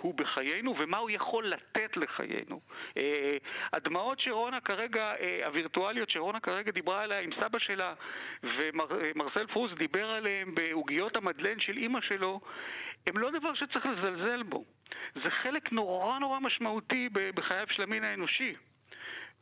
[0.00, 2.60] הוא בחיינו ומה הוא יכול לתת לחיינו.
[2.96, 3.36] אה,
[3.72, 5.12] הדמעות שרונה כרגע,
[5.44, 7.94] הווירטואליות שרונה כרגע דיברה עליה עם סבא שלה
[8.42, 12.40] ומרסל פרוז דיבר עליהן בעוגיות המדלן של אימא שלו,
[13.06, 14.64] הם לא דבר שצריך לזלזל בו.
[15.14, 18.54] זה חלק נורא נורא משמעותי בחייו של המין האנושי.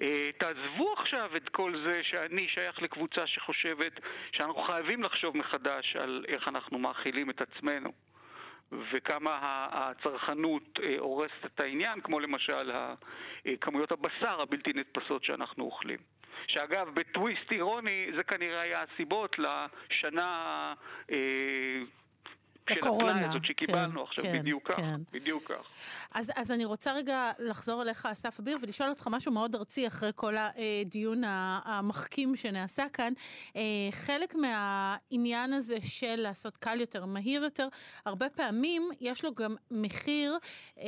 [0.01, 3.93] אה, תעזבו עכשיו את כל זה שאני שייך לקבוצה שחושבת
[4.33, 7.93] שאנחנו חייבים לחשוב מחדש על איך אנחנו מאכילים את עצמנו.
[8.93, 9.39] וכמה
[9.73, 12.95] הצרכנות אה, הורסת את העניין, כמו למשל אה,
[13.61, 15.99] כמויות הבשר הבלתי נתפסות שאנחנו אוכלים.
[16.47, 20.75] שאגב, בטוויסט אירוני זה כנראה היה הסיבות לשנה
[22.69, 24.83] של הפנאי הזאת שקיבלנו כן, עכשיו, כן, בדיוק כן.
[24.83, 25.67] כך, בדיוק כך.
[26.13, 30.11] אז, אז אני רוצה רגע לחזור אליך, אסף אביר, ולשאול אותך משהו מאוד ארצי אחרי
[30.15, 31.23] כל הדיון
[31.65, 33.13] המחכים שנעשה כאן.
[33.57, 37.69] אה, חלק מהעניין הזה של לעשות קל יותר, מהיר יותר,
[38.05, 40.39] הרבה פעמים יש לו גם מחיר
[40.79, 40.87] אה,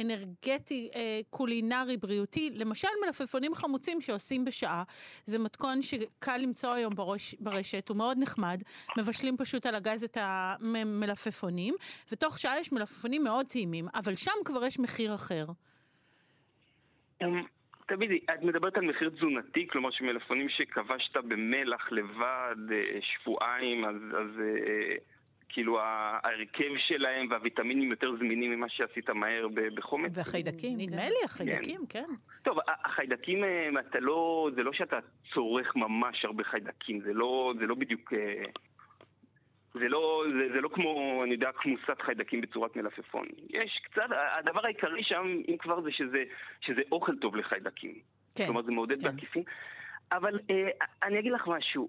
[0.00, 4.82] אנרגטי, אה, קולינרי, בריאותי, למשל מלפפונים חמוצים שעושים בשעה.
[5.24, 8.62] זה מתכון שקל למצוא היום בראש, ברשת, הוא מאוד נחמד.
[8.98, 11.74] מבשלים פשוט על הגז את המלפפונים,
[12.12, 15.46] ותוך שעה יש מלפפונים מאוד טעימים, אבל שם כבר יש מחיר אחר.
[17.22, 17.42] אמ,
[17.86, 24.40] תמיד, את מדברת על מחיר תזונתי, כלומר שמלפפונים שכבשת במלח לבד אה, שבועיים, אז, אז
[24.40, 24.96] אה,
[25.48, 30.18] כאילו ההרכב שלהם והוויטמינים יותר זמינים ממה שעשית מהר בחומץ.
[30.18, 30.78] והחיידקים.
[30.78, 31.08] נדמה כן.
[31.08, 32.04] לי, החיידקים, כן.
[32.08, 32.14] כן.
[32.42, 34.98] טוב, החיידקים, אה, אתה לא, זה לא שאתה
[35.34, 38.12] צורך ממש הרבה חיידקים, זה לא, זה לא בדיוק...
[38.12, 38.44] אה,
[39.74, 43.26] זה לא, זה, זה לא כמו, אני יודע, כמוסת חיידקים בצורת מלפפון.
[43.50, 44.06] יש קצת,
[44.38, 46.24] הדבר העיקרי שם, אם כבר, זה שזה,
[46.60, 47.94] שזה אוכל טוב לחיידקים.
[48.34, 48.44] כן.
[48.44, 49.08] כלומר, זה מעודד כן.
[49.08, 49.42] בעקיפין.
[50.12, 50.68] אבל אה,
[51.02, 51.88] אני אגיד לך משהו,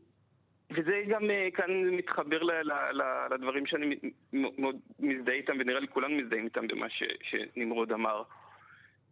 [0.72, 3.96] וזה גם אה, כאן מתחבר ל, ל, ל, לדברים שאני
[4.34, 8.24] מאוד מזדהה איתם, ונראה לי כולנו מזדהים איתם במה ש, שנמרוד אמר.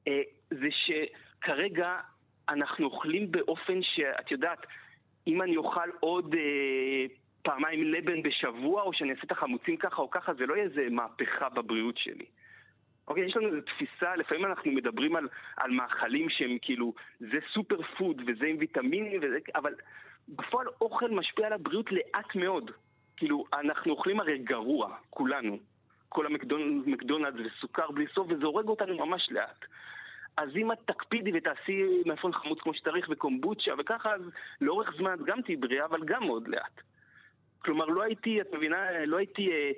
[0.07, 1.99] אה, זה שכרגע
[2.49, 4.65] אנחנו אוכלים באופן שאת יודעת,
[5.27, 7.05] אם אני אוכל עוד אה,
[7.41, 10.87] פעמיים לבן בשבוע, או שאני אעשה את החמוצים ככה או ככה, זה לא יהיה איזה
[10.91, 12.25] מהפכה בבריאות שלי.
[13.07, 17.81] אוקיי, יש לנו איזו תפיסה, לפעמים אנחנו מדברים על, על מאכלים שהם כאילו, זה סופר
[17.81, 19.73] פוד וזה עם ויטמינים, וזה, אבל
[20.29, 22.71] בפועל אוכל משפיע על הבריאות לאט מאוד.
[23.17, 25.57] כאילו, אנחנו אוכלים הרי גרוע, כולנו.
[26.09, 29.65] כל המקדונלדס וסוכר בלי סוף, וזה הורג אותנו ממש לאט.
[30.37, 34.21] אז אם את תקפידי ותעשי מלפון חמוץ כמו שצריך וקומבוצ'ה וככה, אז
[34.61, 36.81] לאורך זמן את גם תהיי בריאה, אבל גם מאוד לאט.
[37.59, 39.71] כלומר, לא הייתי, את מבינה, לא הייתי אה,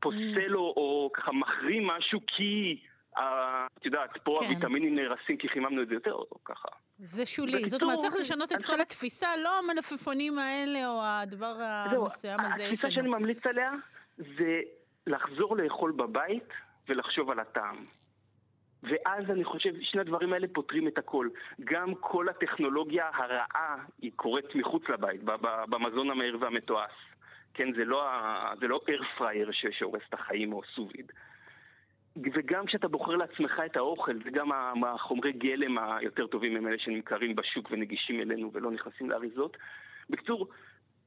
[0.00, 2.80] פוסל או, או ככה מחרים משהו כי,
[3.18, 4.44] את יודעת, פה כן.
[4.44, 6.68] הוויטמינים נהרסים כי חיממנו את זה יותר, או ככה.
[6.98, 7.52] זה שולי.
[7.52, 12.64] בקיצור, זאת אומרת, צריך לשנות את כל התפיסה, לא המלפפונים האלה או הדבר המסוים הזה.
[12.64, 13.70] התפיסה שאני ממליץ עליה
[14.18, 14.60] זה
[15.06, 16.48] לחזור לאכול בבית
[16.88, 17.76] ולחשוב על הטעם.
[18.82, 21.28] ואז אני חושב שני הדברים האלה פותרים את הכל.
[21.64, 25.20] גם כל הטכנולוגיה הרעה היא קורית מחוץ לבית,
[25.68, 26.92] במזון המהיר והמתועש.
[27.54, 28.10] כן, זה לא,
[28.60, 31.12] זה לא air fryer שהורס את החיים או סוביד.
[32.16, 34.50] וגם כשאתה בוחר לעצמך את האוכל, זה גם
[34.84, 39.56] החומרי גלם היותר טובים הם אלה שנמכרים בשוק ונגישים אלינו ולא נכנסים לאריזות.
[40.10, 40.48] בקיצור,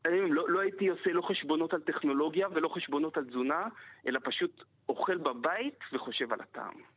[0.07, 3.67] לא, לא הייתי עושה לא חשבונות על טכנולוגיה ולא חשבונות על תזונה,
[4.07, 6.96] אלא פשוט אוכל בבית וחושב על הטעם.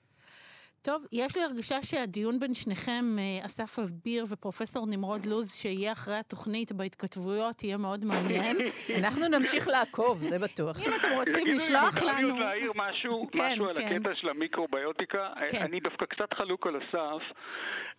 [0.82, 6.14] טוב, יש לי הרגשה שהדיון בין שניכם, אה, אסף אביר ופרופסור נמרוד לוז, שיהיה אחרי
[6.14, 8.56] התוכנית בהתכתבויות, יהיה מאוד מעניין.
[9.00, 10.76] אנחנו נמשיך לעקוב, זה בטוח.
[10.86, 12.30] אם אתם רוצים לשלוח לנו...
[12.30, 13.96] אני להעיר משהו, כן, משהו על כן.
[13.96, 15.32] הקטע של המיקרוביוטיקה.
[15.48, 15.62] כן.
[15.62, 17.22] אני דווקא קצת חלוק על אסף.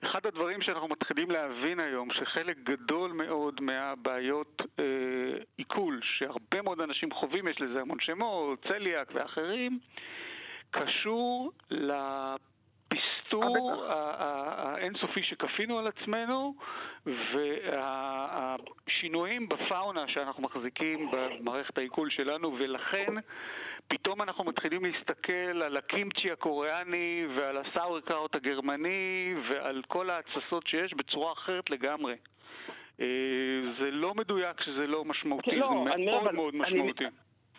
[0.04, 4.84] אחד הדברים שאנחנו מתחילים להבין היום, שחלק גדול מאוד מהבעיות אה,
[5.58, 9.80] עיכול, שהרבה מאוד אנשים חווים, יש לזה המון שמות, צליאק ואחרים,
[10.72, 11.52] קשור
[12.92, 16.56] הפסטור האינסופי שכפינו על עצמנו
[18.88, 23.14] והשינויים בפאונה שאנחנו מחזיקים במערכת העיכול שלנו ולכן
[23.88, 31.32] פתאום אנחנו מתחילים להסתכל על הקימצ'י הקוריאני ועל הסאורקראוט הגרמני ועל כל ההתססות שיש בצורה
[31.32, 32.16] אחרת לגמרי.
[33.02, 33.06] אה,
[33.80, 37.04] זה לא מדויק שזה לא משמעותי, לא, זה מאוד, מאוד משמעותי.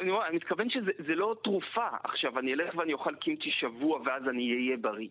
[0.02, 1.88] אני, אני מתכוון שזה לא תרופה.
[2.04, 5.08] עכשיו, אני אלך ואני אוכל קימצ'י שבוע ואז אני אהיה בריא.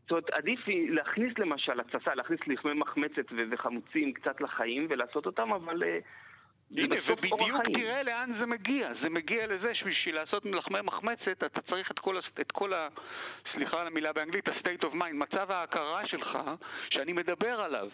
[0.00, 5.82] זאת אומרת, עדיף להכניס למשל התססה, להכניס לחמי מחמצת וחמוצים קצת לחיים ולעשות אותם, אבל...
[5.82, 5.98] אה,
[6.76, 8.92] הנה, ובדיוק תראה לאן זה מגיע.
[9.02, 12.88] זה מגיע לזה שבשביל לעשות לחמי מחמצת אתה צריך את כל, את כל ה...
[13.52, 16.38] סליחה על המילה באנגלית, ה-state of mind, מצב ההכרה שלך,
[16.90, 17.88] שאני מדבר עליו.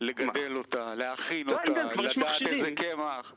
[0.00, 0.56] לגדל?
[0.56, 1.70] אותה, להכין לא, אותה,
[2.02, 3.32] לדעת איזה קמח.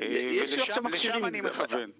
[0.00, 0.06] אה,
[0.42, 1.90] ולשם אני מכוון.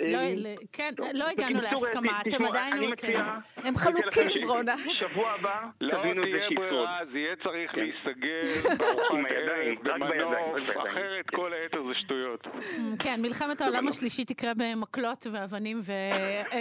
[0.00, 2.76] לא, אה, כן, לא הגענו להסכמה, אתם עדיין...
[2.76, 3.24] אני מציע...
[3.56, 4.74] הם חלוקים, ברונה.
[4.98, 6.68] שבוע הבא, תבינו את זה שיפרוד.
[6.68, 7.80] לא תהיה ברירה, זה יהיה צריך כן.
[7.80, 8.40] להיסגר
[8.78, 11.61] בארוחת ערב, במנוף, אחרת כל זה שטויות.
[12.98, 15.80] כן, מלחמת העולם השלישית תקרה במקלות ואבנים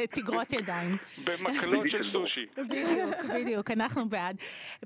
[0.03, 0.97] ותגרות ידיים.
[1.25, 2.45] במקלות של סושי.
[2.57, 4.37] בדיוק, בדיוק, אנחנו בעד.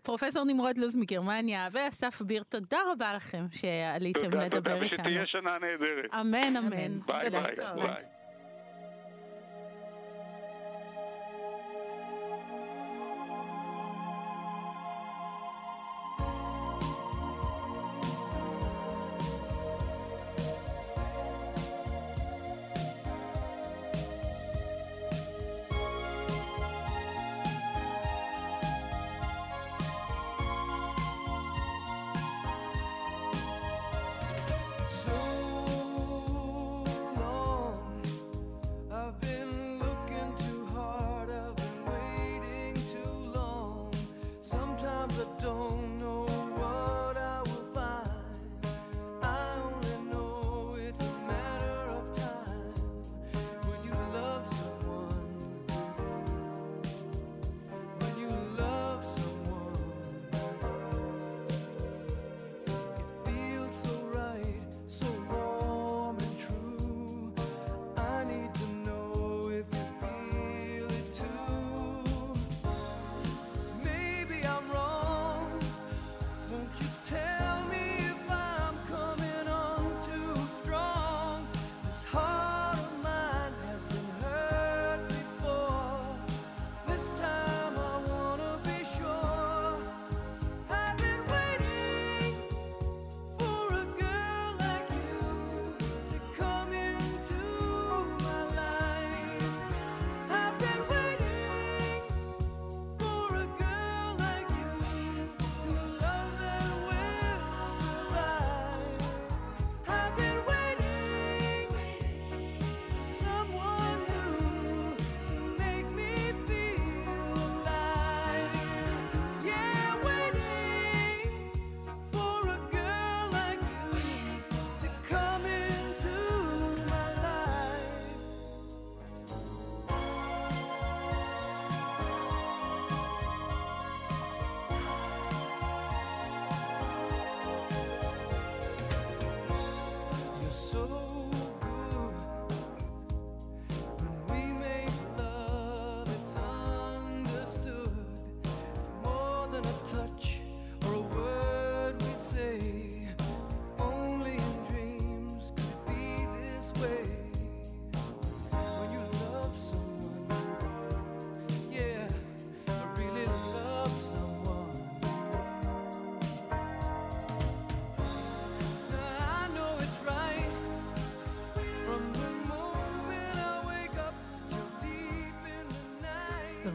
[0.03, 4.49] פרופסור נמרוד לוז מגרמניה ואסף ביר, תודה רבה לכם שעליתם לדבר איתנו.
[4.49, 6.13] תודה, תודה, ושתהיה שנה נהדרת.
[6.21, 6.99] אמן, אמן.
[7.05, 7.29] ביי
[7.75, 8.14] ביי.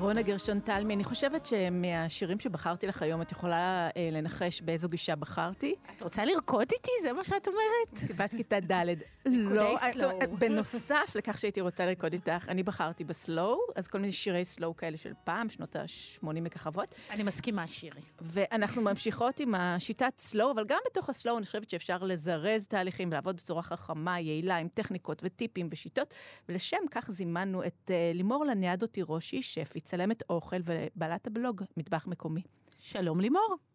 [0.00, 5.16] רונה גרשון תלמי, אני חושבת שמהשירים שבחרתי לך היום, את יכולה אה, לנחש באיזו גישה
[5.16, 5.74] בחרתי.
[5.96, 6.90] את רוצה לרקוד איתי?
[7.02, 8.06] זה מה שאת אומרת?
[8.06, 8.94] סיבת כיתה ד'.
[9.32, 10.18] לא, סלואו.
[10.40, 14.96] בנוסף לכך שהייתי רוצה לרקוד איתך, אני בחרתי בסלואו, אז כל מיני שירי סלואו כאלה
[14.96, 16.94] של פעם, שנות ה-80 מככבות.
[17.10, 18.00] אני מסכימה, שירי.
[18.20, 23.36] ואנחנו ממשיכות עם השיטת סלואו, אבל גם בתוך הסלואו אני חושבת שאפשר לזרז תהליכים ולעבוד
[23.36, 26.14] בצורה חכמה, יעילה, עם טכניקות וטיפים ושיטות,
[26.48, 32.42] ולשם כך זימנו את uh, לימור לניאדו תירושי, שפי, צלמת אוכל ובעלת הבלוג מטבח מקומי.
[32.78, 33.69] שלום לימור.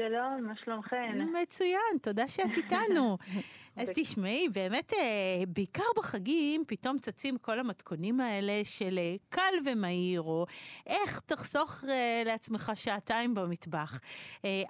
[0.00, 1.18] שלום, מה שלומכן?
[1.42, 3.16] מצוין, תודה שאת איתנו.
[3.80, 10.20] אז תשמעי, באמת, אה, בעיקר בחגים, פתאום צצים כל המתכונים האלה של אה, קל ומהיר,
[10.20, 10.46] או
[10.86, 14.00] איך תחסוך אה, לעצמך שעתיים במטבח.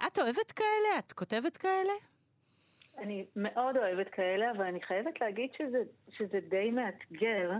[0.07, 0.99] את אוהבת כאלה?
[0.99, 1.93] את כותבת כאלה?
[2.97, 7.51] אני מאוד אוהבת כאלה, אבל אני חייבת להגיד שזה, שזה די מאתגר.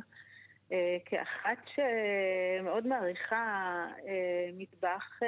[1.05, 3.85] כאחת שמאוד מעריכה
[4.53, 5.19] מטבח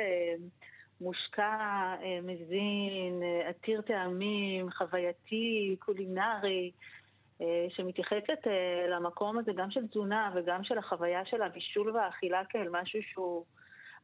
[1.02, 6.72] מושקע, אה, מזין, אה, עתיר טעמים, חווייתי, קולינרי,
[7.42, 8.48] אה, שמתייחסת
[8.90, 13.46] למקום הזה גם של תזונה וגם של החוויה של הבישול והאכילה כאל משהו שהוא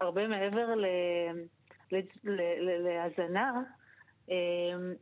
[0.01, 0.67] הרבה מעבר
[2.83, 3.61] להזנה.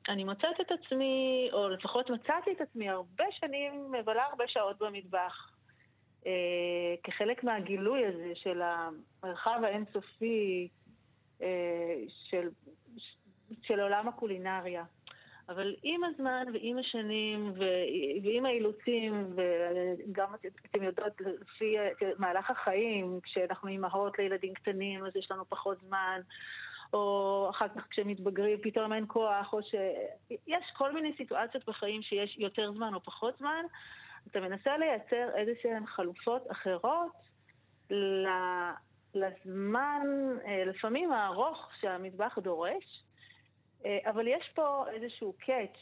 [0.10, 5.52] אני מוצאת את עצמי, או לפחות מצאתי את עצמי הרבה שנים, מבלה הרבה שעות במטבח.
[7.04, 10.68] כחלק מהגילוי הזה של המרחב האינסופי,
[12.30, 12.50] של,
[13.62, 14.84] של עולם הקולינריה.
[15.50, 17.54] אבל עם הזמן ועם השנים
[18.24, 20.28] ועם האילוצים, וגם
[20.66, 21.76] אתם יודעות, לפי
[22.18, 26.22] מהלך החיים, כשאנחנו אימהות לילדים קטנים אז יש לנו פחות זמן,
[26.94, 32.72] או אחר כך כשמתבגרים פתאום אין כוח, או שיש כל מיני סיטואציות בחיים שיש יותר
[32.72, 33.66] זמן או פחות זמן,
[34.32, 37.12] אתה מנסה לייצר איזה שהן חלופות אחרות
[39.18, 40.08] לזמן,
[40.46, 43.04] אה, לפעמים הארוך שהמטבח דורש,
[43.86, 45.80] אה, אבל יש פה איזשהו קאץ'.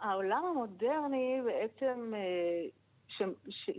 [0.00, 3.26] העולם המודרני בעצם, אה,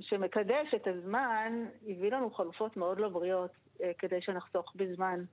[0.01, 3.51] שמקדש את הזמן, הביא לנו חלופות מאוד לא בריאות
[3.97, 5.23] כדי שנחסוך בזמן.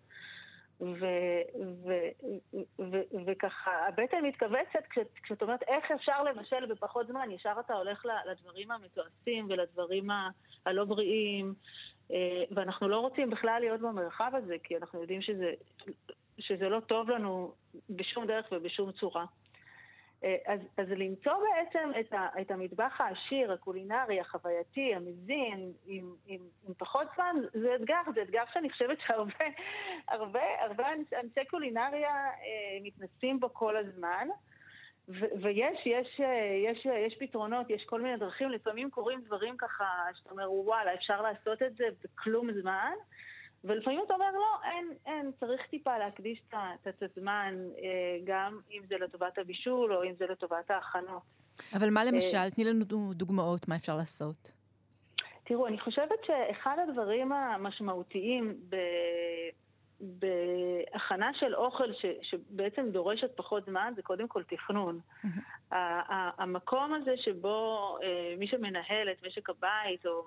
[3.27, 4.85] וככה, הבטן מתכווצת
[5.23, 10.09] כשאת אומרת איך אפשר לבשל בפחות זמן, ישר אתה הולך לדברים המתועשים ולדברים
[10.67, 11.55] הלא בריאים,
[12.51, 15.53] ואנחנו לא רוצים בכלל להיות במרחב הזה, כי אנחנו יודעים שזה,
[16.39, 17.53] שזה לא טוב לנו
[17.91, 19.25] בשום דרך ובשום צורה.
[20.25, 26.41] אה, אז, אז למצוא בעצם את, ה, את המטבח העשיר, הקולינרי, החווייתי, המזין, עם, עם,
[26.69, 29.45] עם פחות זמן, זה אתגר, זה אתגר שאני חושבת שהרבה
[30.09, 30.87] הרבה, הרבה
[31.23, 34.29] אנשי קולינריה אה, מתנסים בו כל הזמן.
[35.09, 36.21] ויש, יש,
[36.65, 39.85] יש, יש פתרונות, יש כל מיני דרכים, לפעמים קורים דברים ככה,
[40.15, 42.93] שאתה אומר, וואלה, אפשר לעשות את זה בכלום זמן,
[43.65, 46.43] ולפעמים אתה אומר, לא, אין, אין, צריך טיפה להקדיש
[46.89, 51.23] את הזמן, אה, גם אם זה לטובת הבישול או אם זה לטובת ההכנות.
[51.77, 52.37] אבל מה למשל?
[52.37, 52.85] אה, תני לנו
[53.15, 54.53] דוגמאות, מה אפשר לעשות?
[55.45, 58.77] תראו, אני חושבת שאחד הדברים המשמעותיים ב...
[60.05, 65.01] בהכנה של אוכל ש, שבעצם דורשת פחות זמן, זה קודם כל תכנון.
[66.39, 70.23] המקום הזה שבו אה, מי שמנהל את משק הבית, או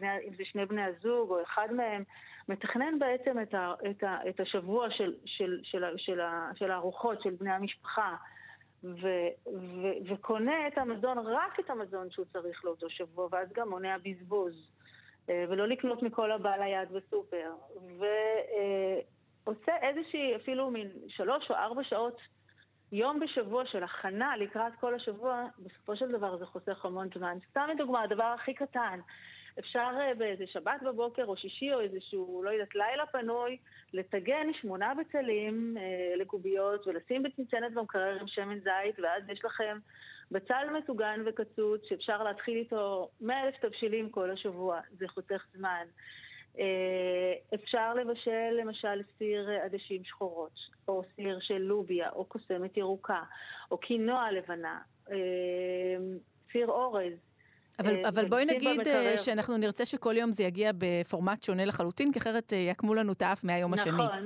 [0.00, 2.04] אם זה שני בני הזוג או אחד מהם,
[2.48, 6.20] מתכנן בעצם את, ה, את, ה, את השבוע של, של, של, של,
[6.54, 8.16] של הארוחות של בני המשפחה.
[8.84, 9.06] ו,
[9.46, 14.68] ו, וקונה את המזון, רק את המזון שהוא צריך לאותו שבוע, ואז גם מונע בזבוז.
[15.28, 17.50] אה, ולא לקנות מכל הבעל היד בסופר.
[19.46, 22.20] ועושה איזושהי, אפילו מין שלוש או ארבע שעות
[22.92, 27.38] יום בשבוע של הכנה לקראת כל השבוע, בסופו של דבר זה חוסך המון זמן.
[27.50, 29.00] סתם לדוגמה, הדבר הכי קטן,
[29.58, 33.56] אפשר אה, באיזה שבת בבוקר או שישי או איזשהו, לא יודעת, לילה פנוי,
[33.92, 39.78] לטגן שמונה בצלים אה, לקוביות ולשים בצנצנת במקרר עם שמן זית, ואז יש לכם
[40.30, 45.86] בצל מטוגן וקצוץ שאפשר להתחיל איתו 100 אלף תבשילים כל השבוע, זה חותך זמן.
[46.58, 50.54] אה, אפשר לבשל למשל סיר עדשים שחורות,
[50.88, 53.22] או סיר של לוביה, או קוסמת ירוקה,
[53.70, 54.78] או קינוע לבנה,
[55.10, 55.16] אה,
[56.52, 57.12] סיר אורז.
[57.78, 59.16] אבל, אה, אבל בואי נגיד במקרר.
[59.16, 63.44] שאנחנו נרצה שכל יום זה יגיע בפורמט שונה לחלוטין, כי אחרת יעקמו לנו את האף
[63.44, 64.04] מהיום נכון, השני.
[64.04, 64.24] נכון,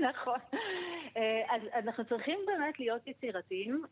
[0.10, 0.38] נכון.
[1.50, 3.84] אז אנחנו צריכים באמת להיות יצירתיים,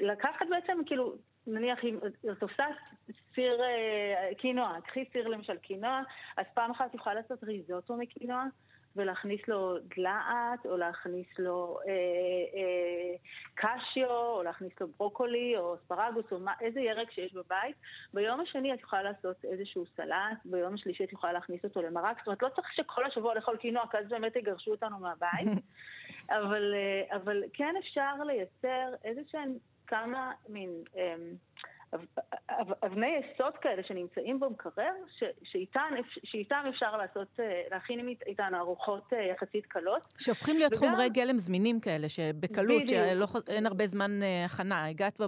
[0.00, 1.14] ולקחת בעצם, כאילו,
[1.46, 1.98] נניח אם
[2.32, 2.64] את עושה
[3.34, 6.02] סיר אה, קינוע, קחי סיר למשל קינוע,
[6.36, 8.44] אז פעם אחת יכולה לעשות ריזוטו מקינוע,
[8.96, 11.92] ולהכניס לו דלעת, או להכניס לו אה,
[12.54, 13.16] אה,
[13.54, 17.76] קשיו, או להכניס לו ברוקולי, או אספרגוס, או מה, איזה ירק שיש בבית.
[18.14, 22.18] ביום השני את יכולה לעשות איזשהו סלט, ביום השלישי את יכולה להכניס אותו למרק.
[22.18, 25.48] זאת אומרת, לא צריך שכל השבוע לאכול קינוע, כי אז באמת יגרשו אותנו מהבית.
[26.38, 29.54] אבל, אה, אבל כן אפשר לייצר איזה שהן
[29.86, 30.70] כמה מין...
[30.96, 31.14] אה,
[32.82, 34.92] אבני יסוד כאלה שנמצאים במקרר,
[35.42, 40.02] שאיתן, שאיתן אפשר לעשות, אה, להכין איתן ארוחות אה, יחסית קלות.
[40.18, 40.80] שהופכים להיות וגם...
[40.80, 44.86] חומרי גלם זמינים כאלה, שבקלות, שאין הרבה זמן אה, הכנה.
[44.88, 45.20] הגעת,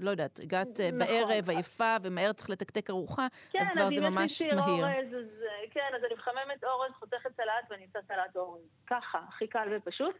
[0.00, 0.98] לא יודעת, הגעת נכון.
[0.98, 4.84] בערב עייפה ומהר צריך לתקתק ארוחה, כן, אז כבר זה ממש מהיר.
[4.84, 8.62] אורז, אז, כן, אז אני מחממת אורז, חותכת סלט ואני עושה סלט אורז.
[8.86, 10.14] ככה, הכי קל ופשוט.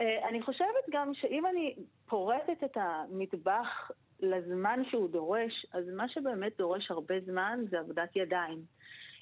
[0.00, 1.74] אני חושבת גם שאם אני
[2.06, 3.90] פורטת את המטבח
[4.22, 8.58] לזמן שהוא דורש, אז מה שבאמת דורש הרבה זמן זה עבודת ידיים.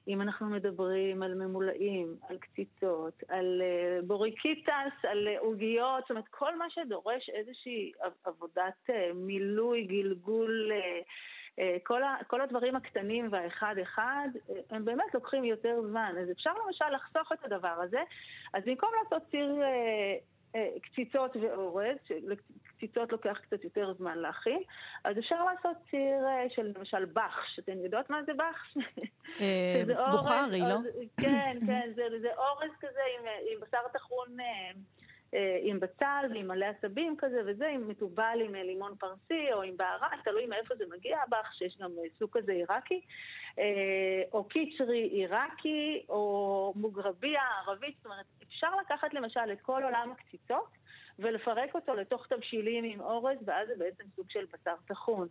[0.08, 6.28] אם אנחנו מדברים על ממולאים, על קציצות, על uh, בוריקיטס, על uh, עוגיות, זאת אומרת,
[6.30, 7.92] כל מה שדורש איזושהי
[8.24, 10.72] עבודת uh, מילוי, גלגול,
[11.82, 14.28] כל, ה, כל הדברים הקטנים והאחד-אחד,
[14.70, 16.14] הם באמת לוקחים יותר זמן.
[16.22, 18.00] אז אפשר למשל לחסוך את הדבר הזה.
[18.54, 19.54] אז במקום לעשות ציר...
[20.56, 21.96] Uh, קציצות ואורז,
[22.62, 24.62] קציצות לוקח קצת יותר זמן להכין,
[25.04, 27.58] אז אפשר לעשות ציר אה, של למשל בחש.
[27.58, 28.84] אתן יודעות מה זה בחש?
[29.40, 29.82] אה,
[30.12, 30.76] בוכרי, לא?
[31.20, 31.90] כן, כן,
[32.22, 33.00] זה אורז כזה
[33.52, 34.36] עם בשר טחון.
[35.34, 39.76] אה, עם בצל ועם מלא עשבים כזה וזה, עם מתובל עם לימון פרסי או עם
[39.76, 43.00] בערה, תלוי מאיפה זה מגיע, בחש, יש גם סוג כזה עיראקי,
[44.32, 50.80] או קיצ'רי עיראקי, או מוגרביה ערבית, זאת אומרת, אפשר לקחת למשל את כל עולם הקציצות
[51.20, 55.28] ולפרק אותו לתוך תבשילים עם אורז, ואז זה בעצם סוג של בשר טחון.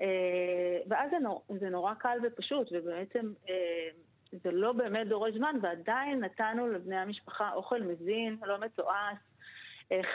[0.00, 3.88] אה, ואז זה נור, זה נורא קל ופשוט, ובעצם אה,
[4.32, 9.35] זה לא באמת דורש זמן, ועדיין נתנו לבני המשפחה אוכל מזין, לא מתועש, אה,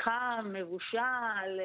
[0.04, 1.60] חם, מבושל.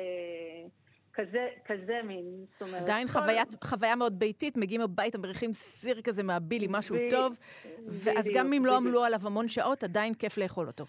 [1.16, 2.82] כזה, כזה מין, זאת אומרת...
[2.82, 3.12] עדיין כל...
[3.12, 7.10] חוויית, חוויה מאוד ביתית, מגיעים הביתה, מריחים סיר כזה מהבילי, משהו ב...
[7.10, 7.38] טוב,
[7.86, 10.84] ואז גם אם לא עמלו עליו המון שעות, עדיין כיף לאכול אותו.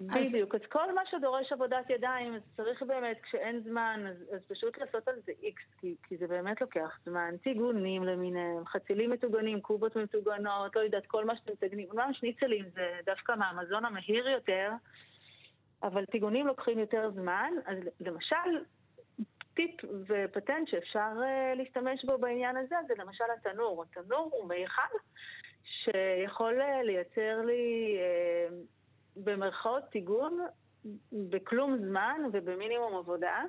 [0.00, 0.60] בדיוק, אז...
[0.60, 5.08] אז כל מה שדורש עבודת ידיים, אז צריך באמת, כשאין זמן, אז, אז פשוט לעשות
[5.08, 7.34] על זה איקס, כי, כי זה באמת לוקח זמן.
[7.42, 11.88] טיגונים למיניהם, חצילים מטוגנים, קובות מטוגנות, לא יודעת, כל מה שאתם מתגנים.
[11.90, 14.70] אומנם שניצלים זה דווקא מהמזון המהיר יותר,
[15.84, 17.52] אבל טיגונים לוקחים יותר זמן.
[17.66, 18.64] אז למשל,
[19.54, 23.84] טיפ ופטנט שאפשר uh, להשתמש בו בעניין הזה, זה למשל התנור.
[23.84, 24.96] התנור הוא מיכל
[25.64, 27.98] שיכול uh, לייצר לי...
[27.98, 28.54] Uh,
[29.16, 30.40] במרכאות טיגון
[31.12, 33.42] בכלום זמן ובמינימום עבודה.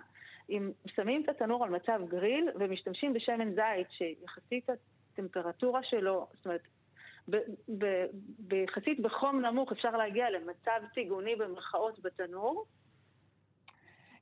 [0.50, 4.70] אם שמים את התנור על מצב גריל ומשתמשים בשמן זית שיחסית
[5.14, 6.62] הטמפרטורה שלו, זאת אומרת,
[8.40, 12.66] ביחסית בחום נמוך אפשר להגיע למצב טיגוני במרכאות בתנור,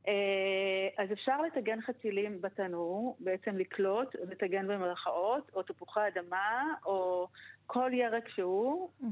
[0.08, 7.28] אה, אז אפשר לטגן חצילים בתנור, בעצם לקלוט, לטגן במרכאות, או תפוחי אדמה, או
[7.66, 9.06] כל ירק שהוא, mm-hmm.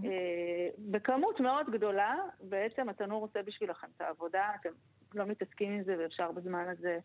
[0.78, 4.70] בכמות מאוד גדולה, בעצם התנור עושה בשבילכם את העבודה, אתם
[5.14, 7.00] לא מתעסקים עם זה ואפשר בזמן הזה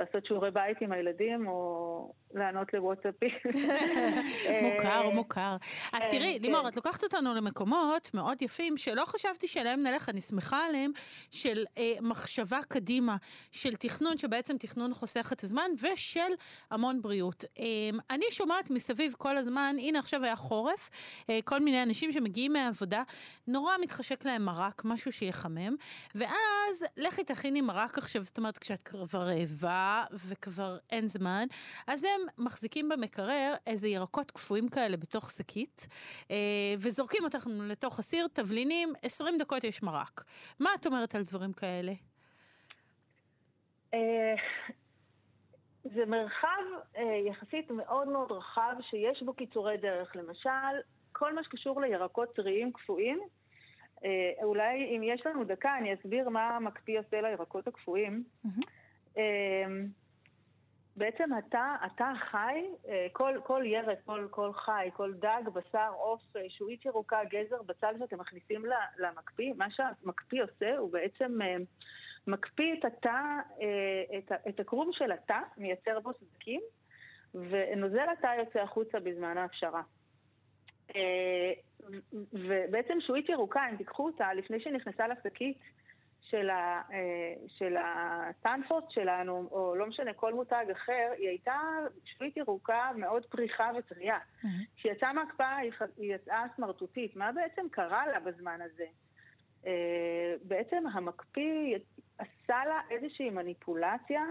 [0.00, 3.30] לעשות שיעורי בית עם הילדים, או לענות לוואטסאפים.
[4.72, 5.56] מוכר, אה, מוכר.
[5.92, 6.68] אז כן, תראי, לימור, כן.
[6.68, 10.90] את לוקחת אותנו למקומות מאוד יפים, שלא חשבתי שאליהם נלך, אני שמחה עליהם,
[11.30, 13.16] של אה, מחשבה קדימה,
[13.52, 16.20] של תכנון, שבעצם תכנון חוסך את הזמן, ושל
[16.70, 17.44] המון בריאות.
[17.58, 17.64] אה,
[18.10, 20.90] אני שומעת מסביב כל הזמן, הנה עכשיו היה חורף,
[21.30, 23.02] אה, כל מיני אנשים שמגיעים מהעבודה,
[23.46, 25.76] נורא מתחשק להם מרק, משהו שיחמם,
[26.14, 29.85] ואז לכי תכיני מרק עכשיו, זאת אומרת, כשאת כבר רעבה,
[30.30, 31.46] וכבר אין זמן,
[31.86, 35.88] אז הם מחזיקים במקרר איזה ירקות קפואים כאלה בתוך שקית,
[36.30, 40.24] אה, וזורקים אותם לתוך הסיר, תבלינים, 20 דקות יש מרק.
[40.60, 41.92] מה את אומרת על דברים כאלה?
[43.94, 44.34] אה,
[45.84, 46.48] זה מרחב
[46.96, 50.16] אה, יחסית מאוד מאוד רחב שיש בו קיצורי דרך.
[50.16, 50.74] למשל,
[51.12, 53.20] כל מה שקשור לירקות טריים קפואים,
[54.42, 58.24] אולי אם יש לנו דקה אני אסביר מה המקפיא עושה לירקות הקפואים.
[58.46, 58.66] Mm-hmm.
[59.16, 59.86] אמ,
[60.96, 66.22] בעצם אתה, אתה חי, אה, כל, כל ירק, כל, כל חי, כל דג, בשר, עוף,
[66.36, 68.62] אה, שועית ירוקה, גזר, בצל שאתם מכניסים
[68.98, 71.56] למקפיא, מה שהמקפיא עושה הוא בעצם אה,
[72.26, 73.20] מקפיא את התא,
[74.18, 76.60] את, את הקרום של התא, מייצר בו סדקים,
[77.34, 79.82] ונוזל התא יוצא החוצה בזמן ההפשרה.
[82.32, 85.58] ובעצם שועית ירוקה, אם תיקחו אותה, לפני שנכנסה לשקית,
[86.30, 91.60] של, ה, אה, של הסטנפורד שלנו, או לא משנה, כל מותג אחר, היא הייתה
[92.04, 94.18] שביעית ירוקה מאוד פריחה וטריה.
[94.76, 97.16] כשהיא יצאה מהקפאה היא יצאה סמרטוטית.
[97.16, 98.86] מה בעצם קרה לה בזמן הזה?
[100.42, 101.78] בעצם המקפיא
[102.18, 104.24] עשה לה איזושהי מניפולציה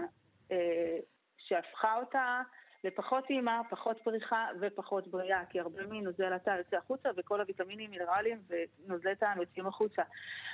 [1.38, 2.42] שהפכה אותה
[2.86, 8.38] לפחות טעימה, פחות פריחה ופחות בריאה, כי הרבה מנוזל התא יוצא החוצה וכל הוויטמינים, מינרלים
[8.48, 10.02] ונוזלי תא יוצאים החוצה.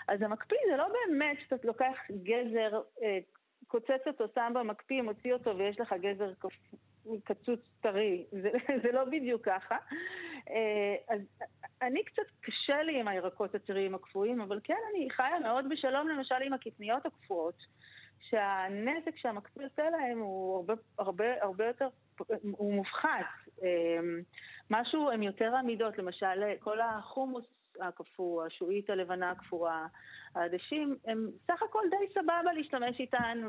[0.08, 3.18] אז המקפיא זה לא באמת שאתה לוקח גזר, אה,
[3.66, 6.32] קוצץ אותו, שם במקפיא, מוציא אותו ויש לך גזר
[7.24, 8.50] קצוץ טרי, זה,
[8.82, 9.76] זה לא בדיוק ככה.
[10.50, 11.20] אה, אז
[11.82, 16.34] אני קצת קשה לי עם הירקות הטריים הקפואים, אבל כן, אני חיה מאוד בשלום למשל
[16.44, 17.56] עם הקטניות הקפואות.
[18.32, 21.88] שהנזק שהמקפיא עושה להם הוא הרבה, הרבה, הרבה יותר,
[22.42, 23.26] הוא מופחת.
[23.62, 24.20] אמ,
[24.70, 27.44] משהו, הן יותר עמידות, למשל כל החומוס
[27.80, 29.86] הקפוא, השועית הלבנה הקפואה,
[30.34, 33.42] העדשים, הם סך הכל די סבבה להשתמש איתן,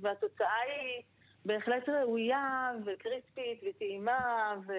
[0.00, 1.02] והתוצאה היא
[1.44, 4.72] בהחלט ראויה וקריספית וטעימה, ו...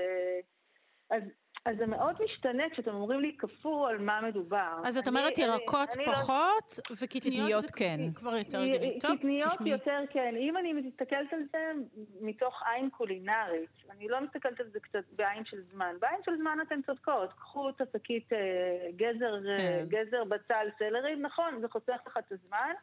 [1.09, 1.23] אז
[1.65, 4.81] אז זה מאוד משתנה כשאתם אומרים לי קפוא על מה מדובר.
[4.85, 6.95] אז את אומרת ירקות לא- פחות, לא...
[7.01, 7.99] וקטניות זה כן.
[8.15, 8.89] כבר יותר גדול.
[9.01, 9.69] טוב, קטניות תשמעי.
[9.69, 10.35] יותר כן.
[10.37, 11.71] אם אני מסתכלת על זה
[12.21, 15.95] מתוך עין קולינרית, אני לא מסתכלת על זה קצת בעין של זמן.
[15.99, 17.33] בעין של זמן אתן צודקות.
[17.33, 18.37] קחו את השקית אה,
[18.95, 19.85] גזר, אה, כן.
[19.87, 22.73] גזר בצל סלרי, נכון, זה חוסך לך את הזמן.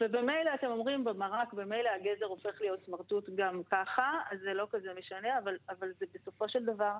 [0.00, 4.88] ובמילא אתם אומרים במרק, במילא הגזר הופך להיות סמרטוט גם ככה, אז זה לא כזה
[4.98, 6.92] משנה, אבל, אבל זה בסופו של דבר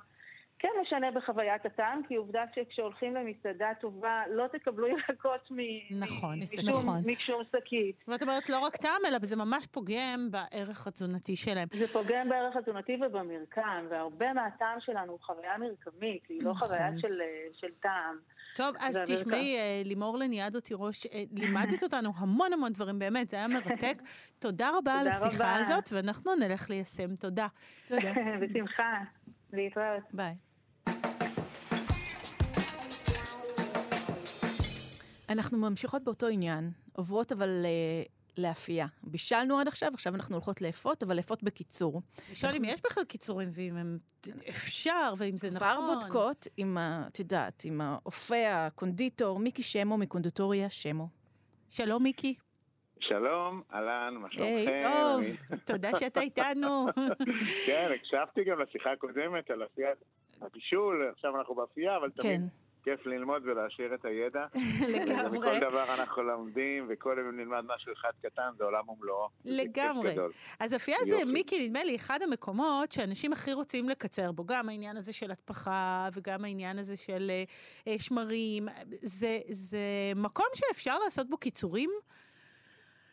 [0.59, 6.69] כן משנה בחוויית הטעם, כי עובדה שכשהולכים למסעדה טובה, לא תקבלו ירקות מ- נכון, משום,
[6.69, 6.99] נכון.
[7.07, 7.97] משום שקית.
[8.09, 11.69] ואת אומרת, לא רק טעם, אלא זה ממש פוגם בערך התזונתי שלהם.
[11.73, 16.69] זה פוגם בערך התזונתי ובמרקם, והרבה מהטעם שלנו הוא חוויה מרקמית, היא לא נכון.
[16.69, 17.21] חוויה של,
[17.61, 18.19] של טעם.
[18.57, 23.37] טוב, אז תשמעי, אה, לימור לניאדו תירוש, אה, לימדת אותנו המון המון דברים, באמת, זה
[23.37, 23.95] היה מרתק.
[24.39, 27.17] תודה רבה על השיחה הזאת, ואנחנו נלך ליישם.
[27.17, 27.47] תודה.
[27.89, 28.13] תודה.
[28.41, 28.99] בשמחה.
[29.53, 30.03] להתראות.
[30.15, 30.35] ביי.
[35.29, 38.09] אנחנו ממשיכות באותו עניין, עוברות אבל uh,
[38.39, 38.87] לאפייה.
[39.03, 42.03] בישלנו עד עכשיו, עכשיו אנחנו הולכות לאפות, אבל לאפות בקיצור.
[42.31, 43.99] לשאול אם יש בכלל קיצורים, ואם הם
[44.49, 45.59] אפשר, ואם זה נכון.
[45.59, 51.09] כבר בודקות עם, את יודעת, עם האופה, הקונדיטור, מיקי שמו מקונדיטוריה שמו.
[51.71, 52.35] שלום, מיקי.
[53.01, 54.73] שלום, אהלן, מה שלומכם?
[54.73, 55.23] היי, טוב,
[55.65, 56.87] תודה שאתה איתנו.
[57.67, 59.99] כן, הקשבתי גם לשיחה הקודמת על אפיית
[60.41, 62.41] הבישול, עכשיו אנחנו באפייה, אבל תמיד...
[62.83, 64.47] כיף ללמוד ולהשאיר את הידע.
[64.95, 65.39] לגמרי.
[65.39, 69.29] מכל דבר אנחנו לומדים, וכל יום נלמד משהו אחד קטן, זה עולם ומלואו.
[69.45, 70.15] לגמרי.
[70.61, 74.45] אז אפייה זה, מיקי, נדמה לי, אחד המקומות שאנשים הכי רוצים לקצר בו.
[74.45, 77.31] גם העניין הזה של הטפחה, וגם העניין הזה של
[77.85, 78.69] uh, שמרים.
[78.91, 79.79] זה, זה
[80.17, 81.91] מקום שאפשר לעשות בו קיצורים?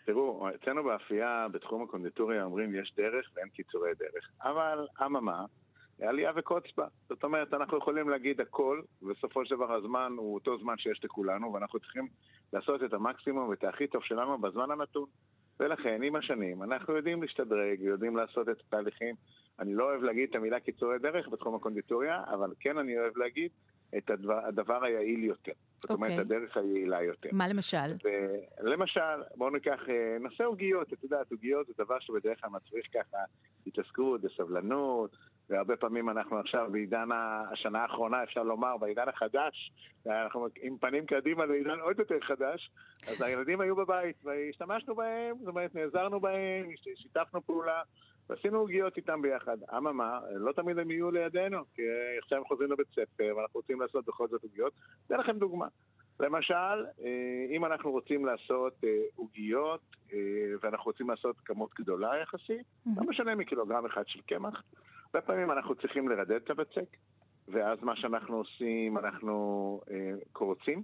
[0.05, 4.29] תראו, אצלנו באפייה, בתחום הקונדיטוריה, אומרים יש דרך ואין קיצורי דרך.
[4.43, 5.45] אבל, אממה,
[6.01, 6.87] עלייה וקוץ בה.
[7.09, 11.53] זאת אומרת, אנחנו יכולים להגיד הכל, ובסופו של דבר הזמן הוא אותו זמן שיש לכולנו,
[11.53, 12.07] ואנחנו צריכים
[12.53, 15.05] לעשות את המקסימום ואת הכי טוב שלנו בזמן הנתון.
[15.59, 19.15] ולכן, עם השנים, אנחנו יודעים להשתדרג, יודעים לעשות את התהליכים.
[19.59, 23.51] אני לא אוהב להגיד את המילה קיצורי דרך בתחום הקונדיטוריה, אבל כן אני אוהב להגיד
[23.97, 25.51] את הדבר, הדבר היעיל יותר.
[25.75, 26.21] זאת אומרת, okay.
[26.21, 26.37] אוקיי.
[26.37, 27.29] הדרך היעילה יותר.
[27.31, 27.77] מה למשל?
[28.61, 33.17] למשל, בואו ניקח, אה, נושא עוגיות, את יודעת, עוגיות זה דבר שבדרך כלל מצריך ככה
[33.67, 35.17] התעסקות וסבלנות,
[35.49, 39.71] והרבה פעמים אנחנו עכשיו בעידן השנה האחרונה, אפשר לומר, בעידן החדש,
[40.07, 42.71] אנחנו עם פנים קדימה לעידן עוד יותר חדש,
[43.07, 46.65] אז הילדים היו בבית, והשתמשנו בהם, זאת אומרת, נעזרנו בהם,
[46.95, 47.81] שיתפנו פעולה.
[48.29, 49.57] ועשינו עוגיות איתם ביחד.
[49.77, 51.81] אממה, לא תמיד הם יהיו לידינו, כי
[52.23, 54.73] עכשיו הם חוזרים לבית ספר ואנחנו רוצים לעשות בכל זאת עוגיות.
[55.07, 55.67] אתן לכם דוגמה.
[56.19, 59.81] למשל, אה, אם אנחנו רוצים לעשות אה, עוגיות
[60.13, 60.17] אה,
[60.61, 62.65] ואנחנו רוצים לעשות כמות גדולה יחסית.
[62.85, 64.63] לא משנה מקילוגרם אחד של קמח,
[65.05, 66.97] הרבה פעמים אנחנו צריכים לרדד את הבצק,
[67.47, 69.81] ואז מה שאנחנו עושים, אנחנו
[70.31, 70.83] קורצים,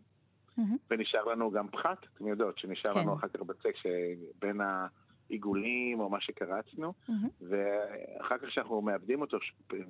[0.59, 0.61] mm-hmm.
[0.89, 2.99] ונשאר לנו גם פחת, אתם יודעות שנשאר כן.
[2.99, 4.87] לנו אחר כך בצק שבין ה...
[5.31, 7.11] עיגולים או מה שקרצנו, mm-hmm.
[7.41, 9.37] ואחר כך כשאנחנו מאבדים אותו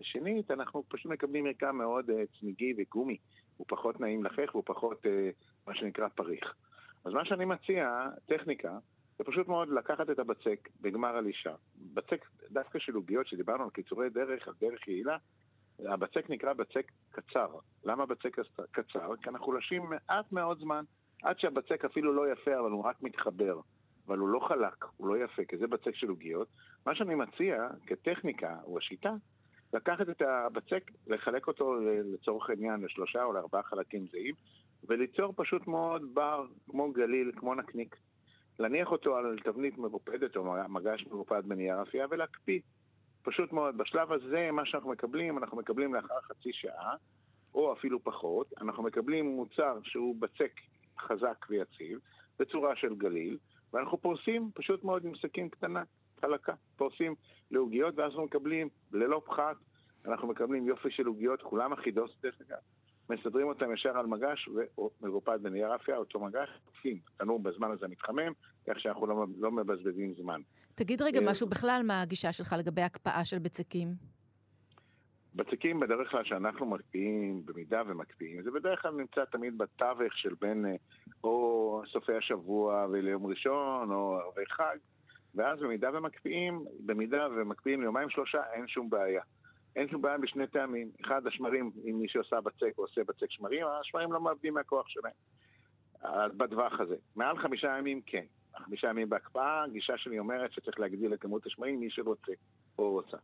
[0.01, 3.17] שנית, אנחנו פשוט מקבלים מרקם מאוד uh, צמיגי וגומי.
[3.57, 5.09] הוא פחות נעים לחך והוא פחות, uh,
[5.67, 6.53] מה שנקרא, פריך.
[7.05, 8.77] אז מה שאני מציע, טכניקה,
[9.21, 11.53] זה פשוט מאוד לקחת את הבצק בגמר הלישה.
[11.93, 15.17] בצק דווקא של עוגיות, שדיברנו על קיצורי דרך, על דרך יעילה,
[15.79, 17.47] הבצק נקרא בצק קצר.
[17.83, 18.37] למה בצק
[18.71, 19.15] קצר?
[19.23, 20.83] כי אנחנו לשים מעט מאוד זמן,
[21.23, 23.59] עד שהבצק אפילו לא יפה, אבל הוא רק מתחבר.
[24.07, 26.47] אבל הוא לא חלק, הוא לא יפה, כי זה בצק של עוגיות.
[26.85, 29.13] מה שאני מציע כטכניקה, או השיטה,
[29.73, 31.75] לקחת את הבצק, לחלק אותו
[32.13, 34.35] לצורך העניין לשלושה או לארבעה חלקים זהים,
[34.87, 37.95] וליצור פשוט מאוד בר, כמו גליל, כמו נקניק.
[38.61, 42.59] להניח אותו על תבנית מרופדת או מגש מרופד בנייר אפייה ולהקפיא.
[43.23, 46.95] פשוט מאוד, בשלב הזה מה שאנחנו מקבלים, אנחנו מקבלים לאחר חצי שעה,
[47.53, 50.51] או אפילו פחות, אנחנו מקבלים מוצר שהוא בצק
[50.99, 51.99] חזק ויציב,
[52.39, 53.37] בצורה של גליל,
[53.73, 55.83] ואנחנו פורסים פשוט מאוד עם סכין קטנה,
[56.21, 57.15] חלקה, פורסים
[57.51, 59.55] לעוגיות, ואז אנחנו מקבלים ללא פחת,
[60.05, 62.59] אנחנו מקבלים יופי של עוגיות, כולם אחידות דרך אגב.
[63.11, 64.49] מסדרים אותם ישר על מגש
[65.01, 66.97] ומרופד בנייר אפיה, אותו מגש, תוקפים.
[67.17, 68.31] תנור בזמן הזה מתחמם,
[68.67, 70.41] כך שאנחנו לא, לא מבזבזים זמן.
[70.75, 73.87] תגיד רגע אה, משהו בכלל, מה הגישה שלך לגבי הקפאה של בצקים?
[75.35, 80.65] בצקים בדרך כלל שאנחנו מקפיאים, במידה ומקפיאים, זה בדרך כלל נמצא תמיד בתווך של בין
[80.65, 80.75] אה,
[81.23, 84.77] או סופי השבוע וליום ראשון או ערבי חג,
[85.35, 89.21] ואז במידה ומקפיאים, במידה ומקפיאים ליומיים שלושה, אין שום בעיה.
[89.75, 90.91] אין שום בעיה בשני טעמים.
[91.05, 95.13] אחד, השמרים, אם מי שעושה בצק או עושה בצק שמרים, השמרים לא מאבדים מהכוח שלהם.
[96.37, 96.95] בטווח הזה.
[97.15, 98.25] מעל חמישה ימים, כן.
[98.57, 102.31] חמישה ימים בהקפאה, הגישה שלי אומרת שצריך להגדיל את כמות השמרים מי שרוצה
[102.77, 103.17] או רוצה.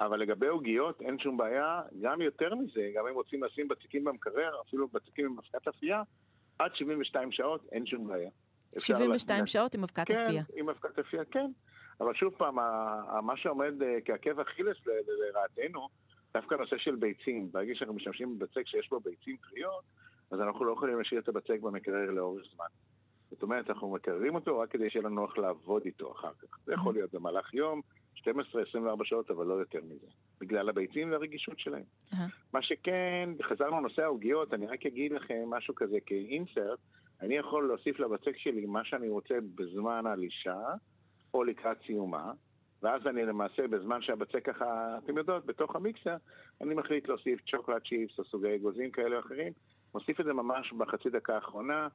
[0.00, 4.60] אבל לגבי עוגיות אין שום בעיה, גם יותר מזה, גם אם רוצים לשים בצקים במקרר,
[4.66, 6.02] אפילו בצקים עם אבקת אפייה,
[6.58, 8.30] עד 72 שעות אין שום בעיה.
[8.78, 10.44] 72 שעות עם אבקת כן, אפייה.
[10.44, 11.50] כן, עם אבקת אפייה, כן.
[12.00, 12.54] אבל שוב פעם,
[13.26, 15.88] מה שעומד אה, כעקב אכילס לרעתנו,
[16.34, 17.52] דווקא הנושא של ביצים.
[17.52, 19.84] ברגע שאנחנו משתמשים בבצק שיש בו ביצים טריות,
[20.30, 22.66] אז אנחנו לא יכולים להשאיר את הבצק במקרר לאורך זמן.
[23.30, 26.58] זאת אומרת, אנחנו מקררים אותו רק כדי שיהיה לנו נוח לעבוד איתו אחר כך.
[26.66, 27.80] זה יכול להיות במהלך יום,
[28.16, 28.24] 12-24
[29.04, 30.06] שעות, אבל לא יותר מזה.
[30.40, 31.82] בגלל הביצים והרגישות שלהם.
[32.52, 36.78] מה שכן, חזרנו לנושא העוגיות, אני רק אגיד לכם משהו כזה כאינסרט,
[37.20, 40.60] אני יכול להוסיף לבצק שלי מה שאני רוצה בזמן הלישה,
[41.34, 42.32] או לקראת סיומה,
[42.82, 46.16] ואז אני למעשה, בזמן שהבצק ככה, אתם יודעות, בתוך המיקסר,
[46.60, 49.52] אני מחליט להוסיף chocolate chips או סוגי אגוזים כאלה או אחרים,
[49.94, 51.88] מוסיף את זה ממש בחצי דקה האחרונה,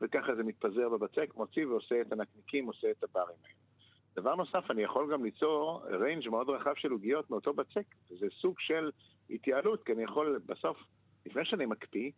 [0.00, 3.54] וככה זה מתפזר בבצק, מוציא ועושה את הנקניקים, עושה את הברים האלה.
[4.16, 7.94] דבר נוסף, אני יכול גם ליצור range מאוד רחב של עוגיות מאותו בצק.
[8.08, 8.90] זה סוג של
[9.30, 10.76] התייעלות, כי אני יכול בסוף,
[11.26, 12.10] לפני שאני מקפיא,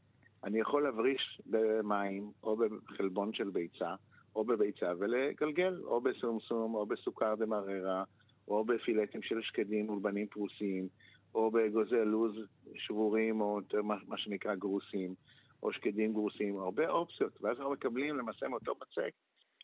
[0.45, 3.95] אני יכול להבריש במים או בחלבון של ביצה,
[4.39, 8.05] או בביצה ולגלגל, או בסומסום, או בסוכר דמררה,
[8.49, 10.89] או בפילטים של שקדים מולבנים פרוסים,
[11.35, 12.33] או באגוזי לוז
[12.75, 15.15] שבורים, או מה שנקרא גרוסים,
[15.63, 17.33] או שקדים גרוסים, הרבה אופציות.
[17.41, 19.11] ואז אנחנו מקבלים למעשה מאותו בצק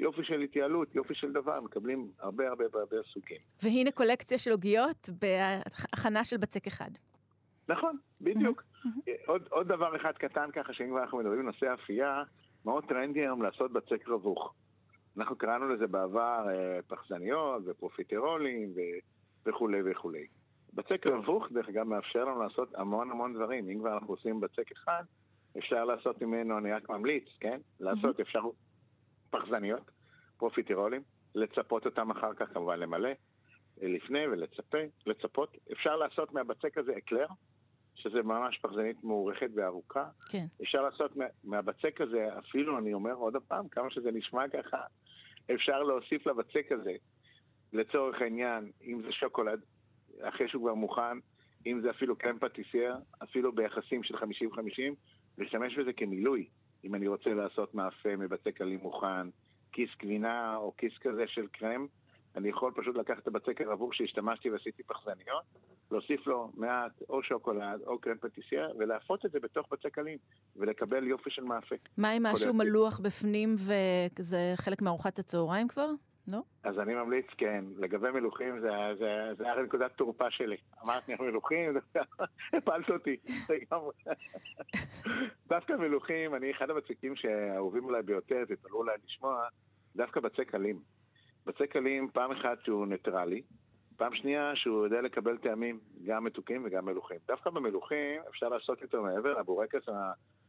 [0.01, 3.39] יופי של התייעלות, יופי של דבר, מקבלים הרבה הרבה הרבה סוגים.
[3.63, 6.91] והנה קולקציה של עוגיות בהכנה של בצק אחד.
[7.69, 8.63] נכון, בדיוק.
[9.27, 12.23] עוד, עוד דבר אחד קטן ככה, שאם אנחנו מדברים בנושא אפייה,
[12.65, 14.55] מאוד טרנדי היום לעשות בצק רווח.
[15.19, 18.81] אנחנו קראנו לזה בעבר אה, פחזניות ופרופיטרולים ו...
[19.47, 20.27] וכולי וכולי.
[20.75, 23.69] בצק רווח, דרך אגב, מאפשר לנו לעשות המון המון דברים.
[23.69, 25.05] אם כבר אנחנו עושים בצק אחד,
[25.59, 27.61] אפשר לעשות ממנו, אני רק ממליץ, כן?
[27.81, 28.41] לעשות, אפשר
[29.31, 29.91] פחזניות,
[30.37, 31.03] פרופיטרולים,
[31.35, 35.57] לצפות אותם אחר כך, כמובן למלא, אה, לפני ולצפה, לצפות.
[35.73, 37.27] אפשר לעשות מהבצק הזה אקלר,
[37.95, 40.05] שזה ממש פחזנית מוערכת וארוכה.
[40.31, 40.45] כן.
[40.63, 44.79] אפשר לעשות מה, מהבצק הזה, אפילו, אני אומר עוד פעם, כמה שזה נשמע ככה,
[45.55, 46.93] אפשר להוסיף לבצק הזה,
[47.73, 49.61] לצורך העניין, אם זה שוקולד,
[50.21, 51.19] אחרי שהוא כבר מוכן,
[51.67, 54.21] אם זה אפילו קרם פטיסייר, אפילו ביחסים של 50-50,
[55.39, 56.49] להשתמש בזה כמילוי.
[56.85, 59.27] אם אני רוצה לעשות מאפה מבצק עלים מוכן,
[59.73, 61.87] כיס גבינה או כיס כזה של קרם,
[62.37, 65.45] אני יכול פשוט לקחת את הבצק הרווח שהשתמשתי ועשיתי פחזניות,
[65.95, 70.19] להוסיף לו מעט או שוקולד או קרם פטיסייה ולהפות את זה בתוך בצק עלים
[70.57, 71.75] ולקבל יופי של מאפה.
[71.99, 75.91] מה עם משהו מלוח בפנים וזה חלק מארוחת הצהריים כבר?
[76.29, 76.41] לא?
[76.63, 77.65] אז אני ממליץ, כן.
[77.77, 78.69] לגבי מלוכים, זה,
[78.99, 80.57] זה, זה היה נקודת תורפה שלי.
[80.85, 81.77] אמרת לי מלוכים,
[82.57, 83.17] הפלת אותי
[85.49, 89.45] דווקא מלוכים, אני אחד הבצקים שאהובים אולי ביותר, תתפלאו אולי לשמוע,
[89.97, 90.79] דווקא בצק אלים.
[91.47, 93.43] בצק אלים, פעם אחת שהוא ניטרלי,
[93.97, 97.19] פעם שנייה שהוא יודע לקבל טעמים, גם מתוקים וגם מלוכים.
[97.29, 99.83] דווקא במלוכים אפשר לעשות יותר מעבר, הבורקס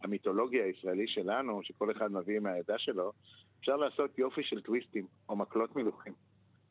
[0.01, 3.11] המיתולוגי הישראלי שלנו, שכל אחד מביא מהעדה שלו,
[3.59, 6.13] אפשר לעשות יופי של טוויסטים או מקלות מלוכים.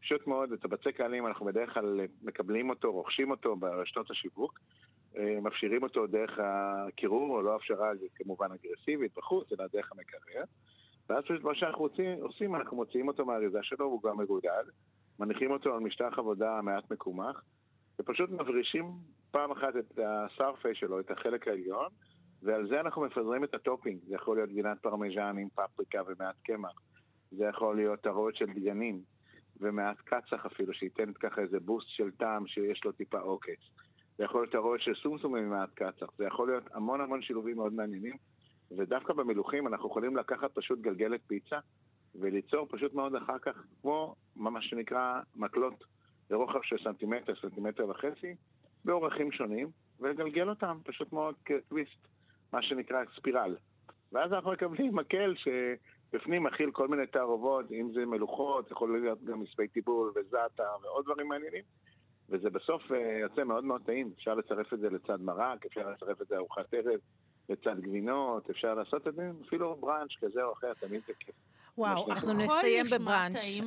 [0.01, 4.61] פשוט מאוד, את הבצק העלים אנחנו בדרך כלל מקבלים אותו, רוכשים אותו ברשתות השיווק,
[5.17, 10.45] אה, מפשירים אותו דרך הקירור, או לא הפשרה כמובן אגרסיבית בחוץ, אלא דרך המקרר.
[11.09, 11.89] ואז מה שאנחנו
[12.21, 14.65] עושים, אנחנו מוציאים אותו מהאריזה שלו, הוא גם מגודל,
[15.19, 17.43] מניחים אותו על משטח עבודה מעט מקומח,
[17.99, 18.93] ופשוט מברישים
[19.31, 21.89] פעם אחת את ה surface שלו, את החלק העליון,
[22.43, 23.99] ועל זה אנחנו מפזרים את הטופינג.
[24.07, 26.73] זה יכול להיות גבינת פרמז'ן עם פפריקה ומעט קמח.
[27.31, 29.03] זה יכול להיות תערובת של דגנים,
[29.61, 33.61] ומעט קצח אפילו, שייתן ככה איזה boost של טעם שיש לו טיפה עוקץ.
[34.19, 36.07] זה יכול להיות תערובת של סומסום עם מעט קצח.
[36.19, 38.17] זה יכול להיות המון המון שילובים מאוד מעניינים.
[38.77, 41.59] ודווקא במלוכים אנחנו יכולים לקחת פשוט גלגלת פיצה
[42.21, 45.85] וליצור פשוט מאוד אחר כך, כמו מה שנקרא מקלות
[46.31, 48.35] לרוחב של סנטימטר, סנטימטר וחצי,
[48.85, 49.69] באורחים שונים,
[50.01, 52.09] ולגלגל אותם פשוט מאוד כטוויסט.
[52.55, 53.57] מה שנקרא ספירל.
[54.13, 59.41] ואז אנחנו מקבלים מקל שבפנים מכיל כל מיני תערובות, אם זה מלוכות, יכול להיות גם
[59.41, 61.63] מספי טיבול וזאטה ועוד דברים מעניינים.
[62.29, 64.11] וזה בסוף אה, יוצא מאוד מאוד טעים.
[64.17, 67.01] אפשר לצרף את זה לצד מרק, אפשר לצרף את זה ארוחת ערב,
[67.49, 71.35] לצד גבינות, אפשר לעשות את זה אפילו בראנץ' כזה או אחר, תמיד זה כיף.
[71.79, 73.61] וואו, אנחנו הכל נסיים בבראנץ'.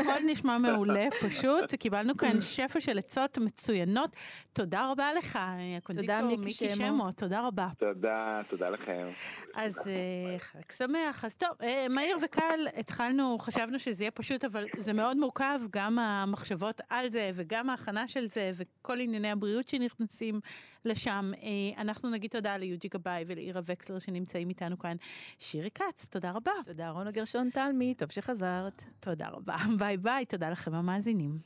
[0.00, 1.74] הכל נשמע מעולה, פשוט.
[1.74, 4.16] קיבלנו כאן שפע של עצות מצוינות.
[4.52, 5.38] תודה רבה לך,
[5.76, 6.70] הקונדיקטור מיקי.
[6.70, 7.68] שמו, תודה רבה.
[7.78, 9.08] תודה, תודה לכם.
[9.54, 11.24] אז אה, חג שמח.
[11.24, 15.98] אז טוב, אה, מהיר וקל, התחלנו, חשבנו שזה יהיה פשוט, אבל זה מאוד מורכב, גם
[15.98, 20.40] המחשבות על זה, וגם ההכנה של זה, וכל ענייני הבריאות שנכנסים
[20.84, 21.32] לשם.
[21.42, 24.96] אה, אנחנו נגיד תודה ליוג'י גבאי ולעירה וקסלר שנמצאים איתנו כאן.
[25.38, 26.52] שירי כץ, תודה רבה.
[26.64, 28.84] תודה, רונה גרשון תלמי, טוב שחזרת.
[29.00, 29.56] תודה רבה.
[29.78, 31.38] ביי ביי, תודה לכם המאזינים.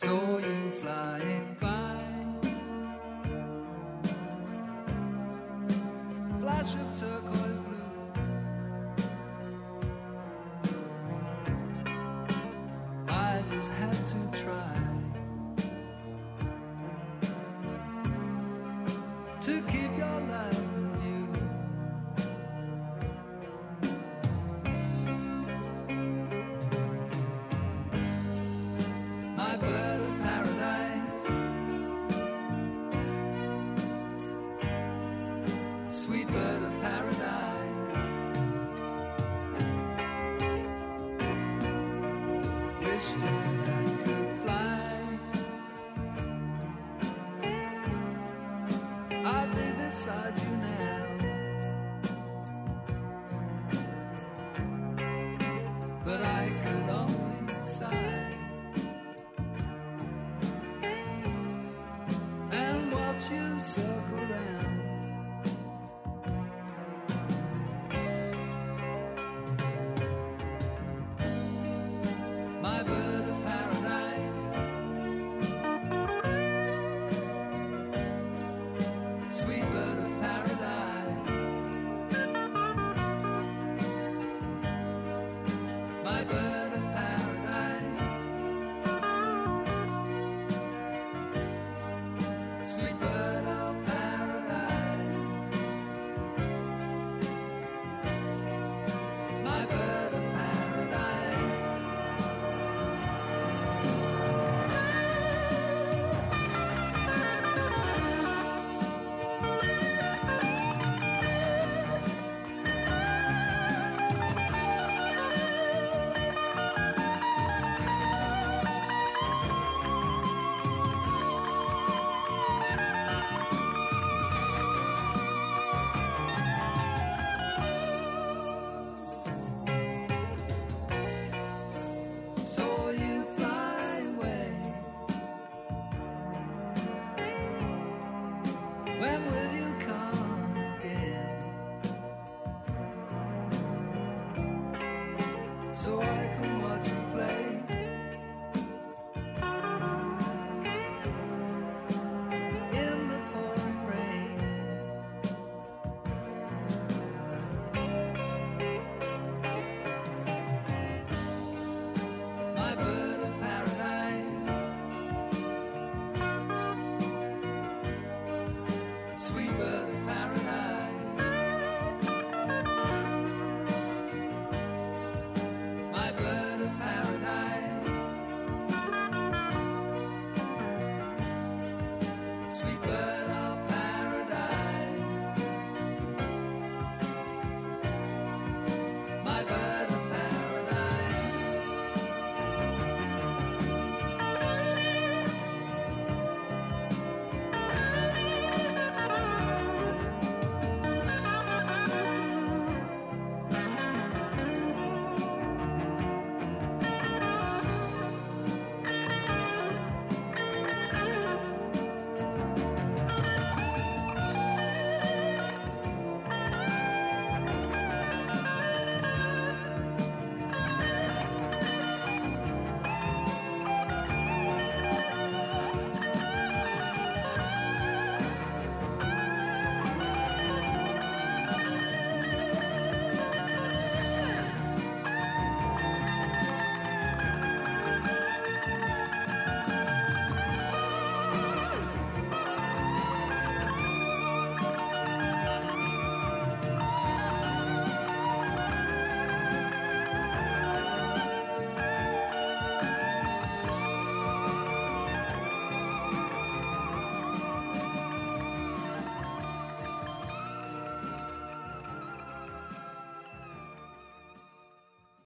[0.00, 0.45] Saw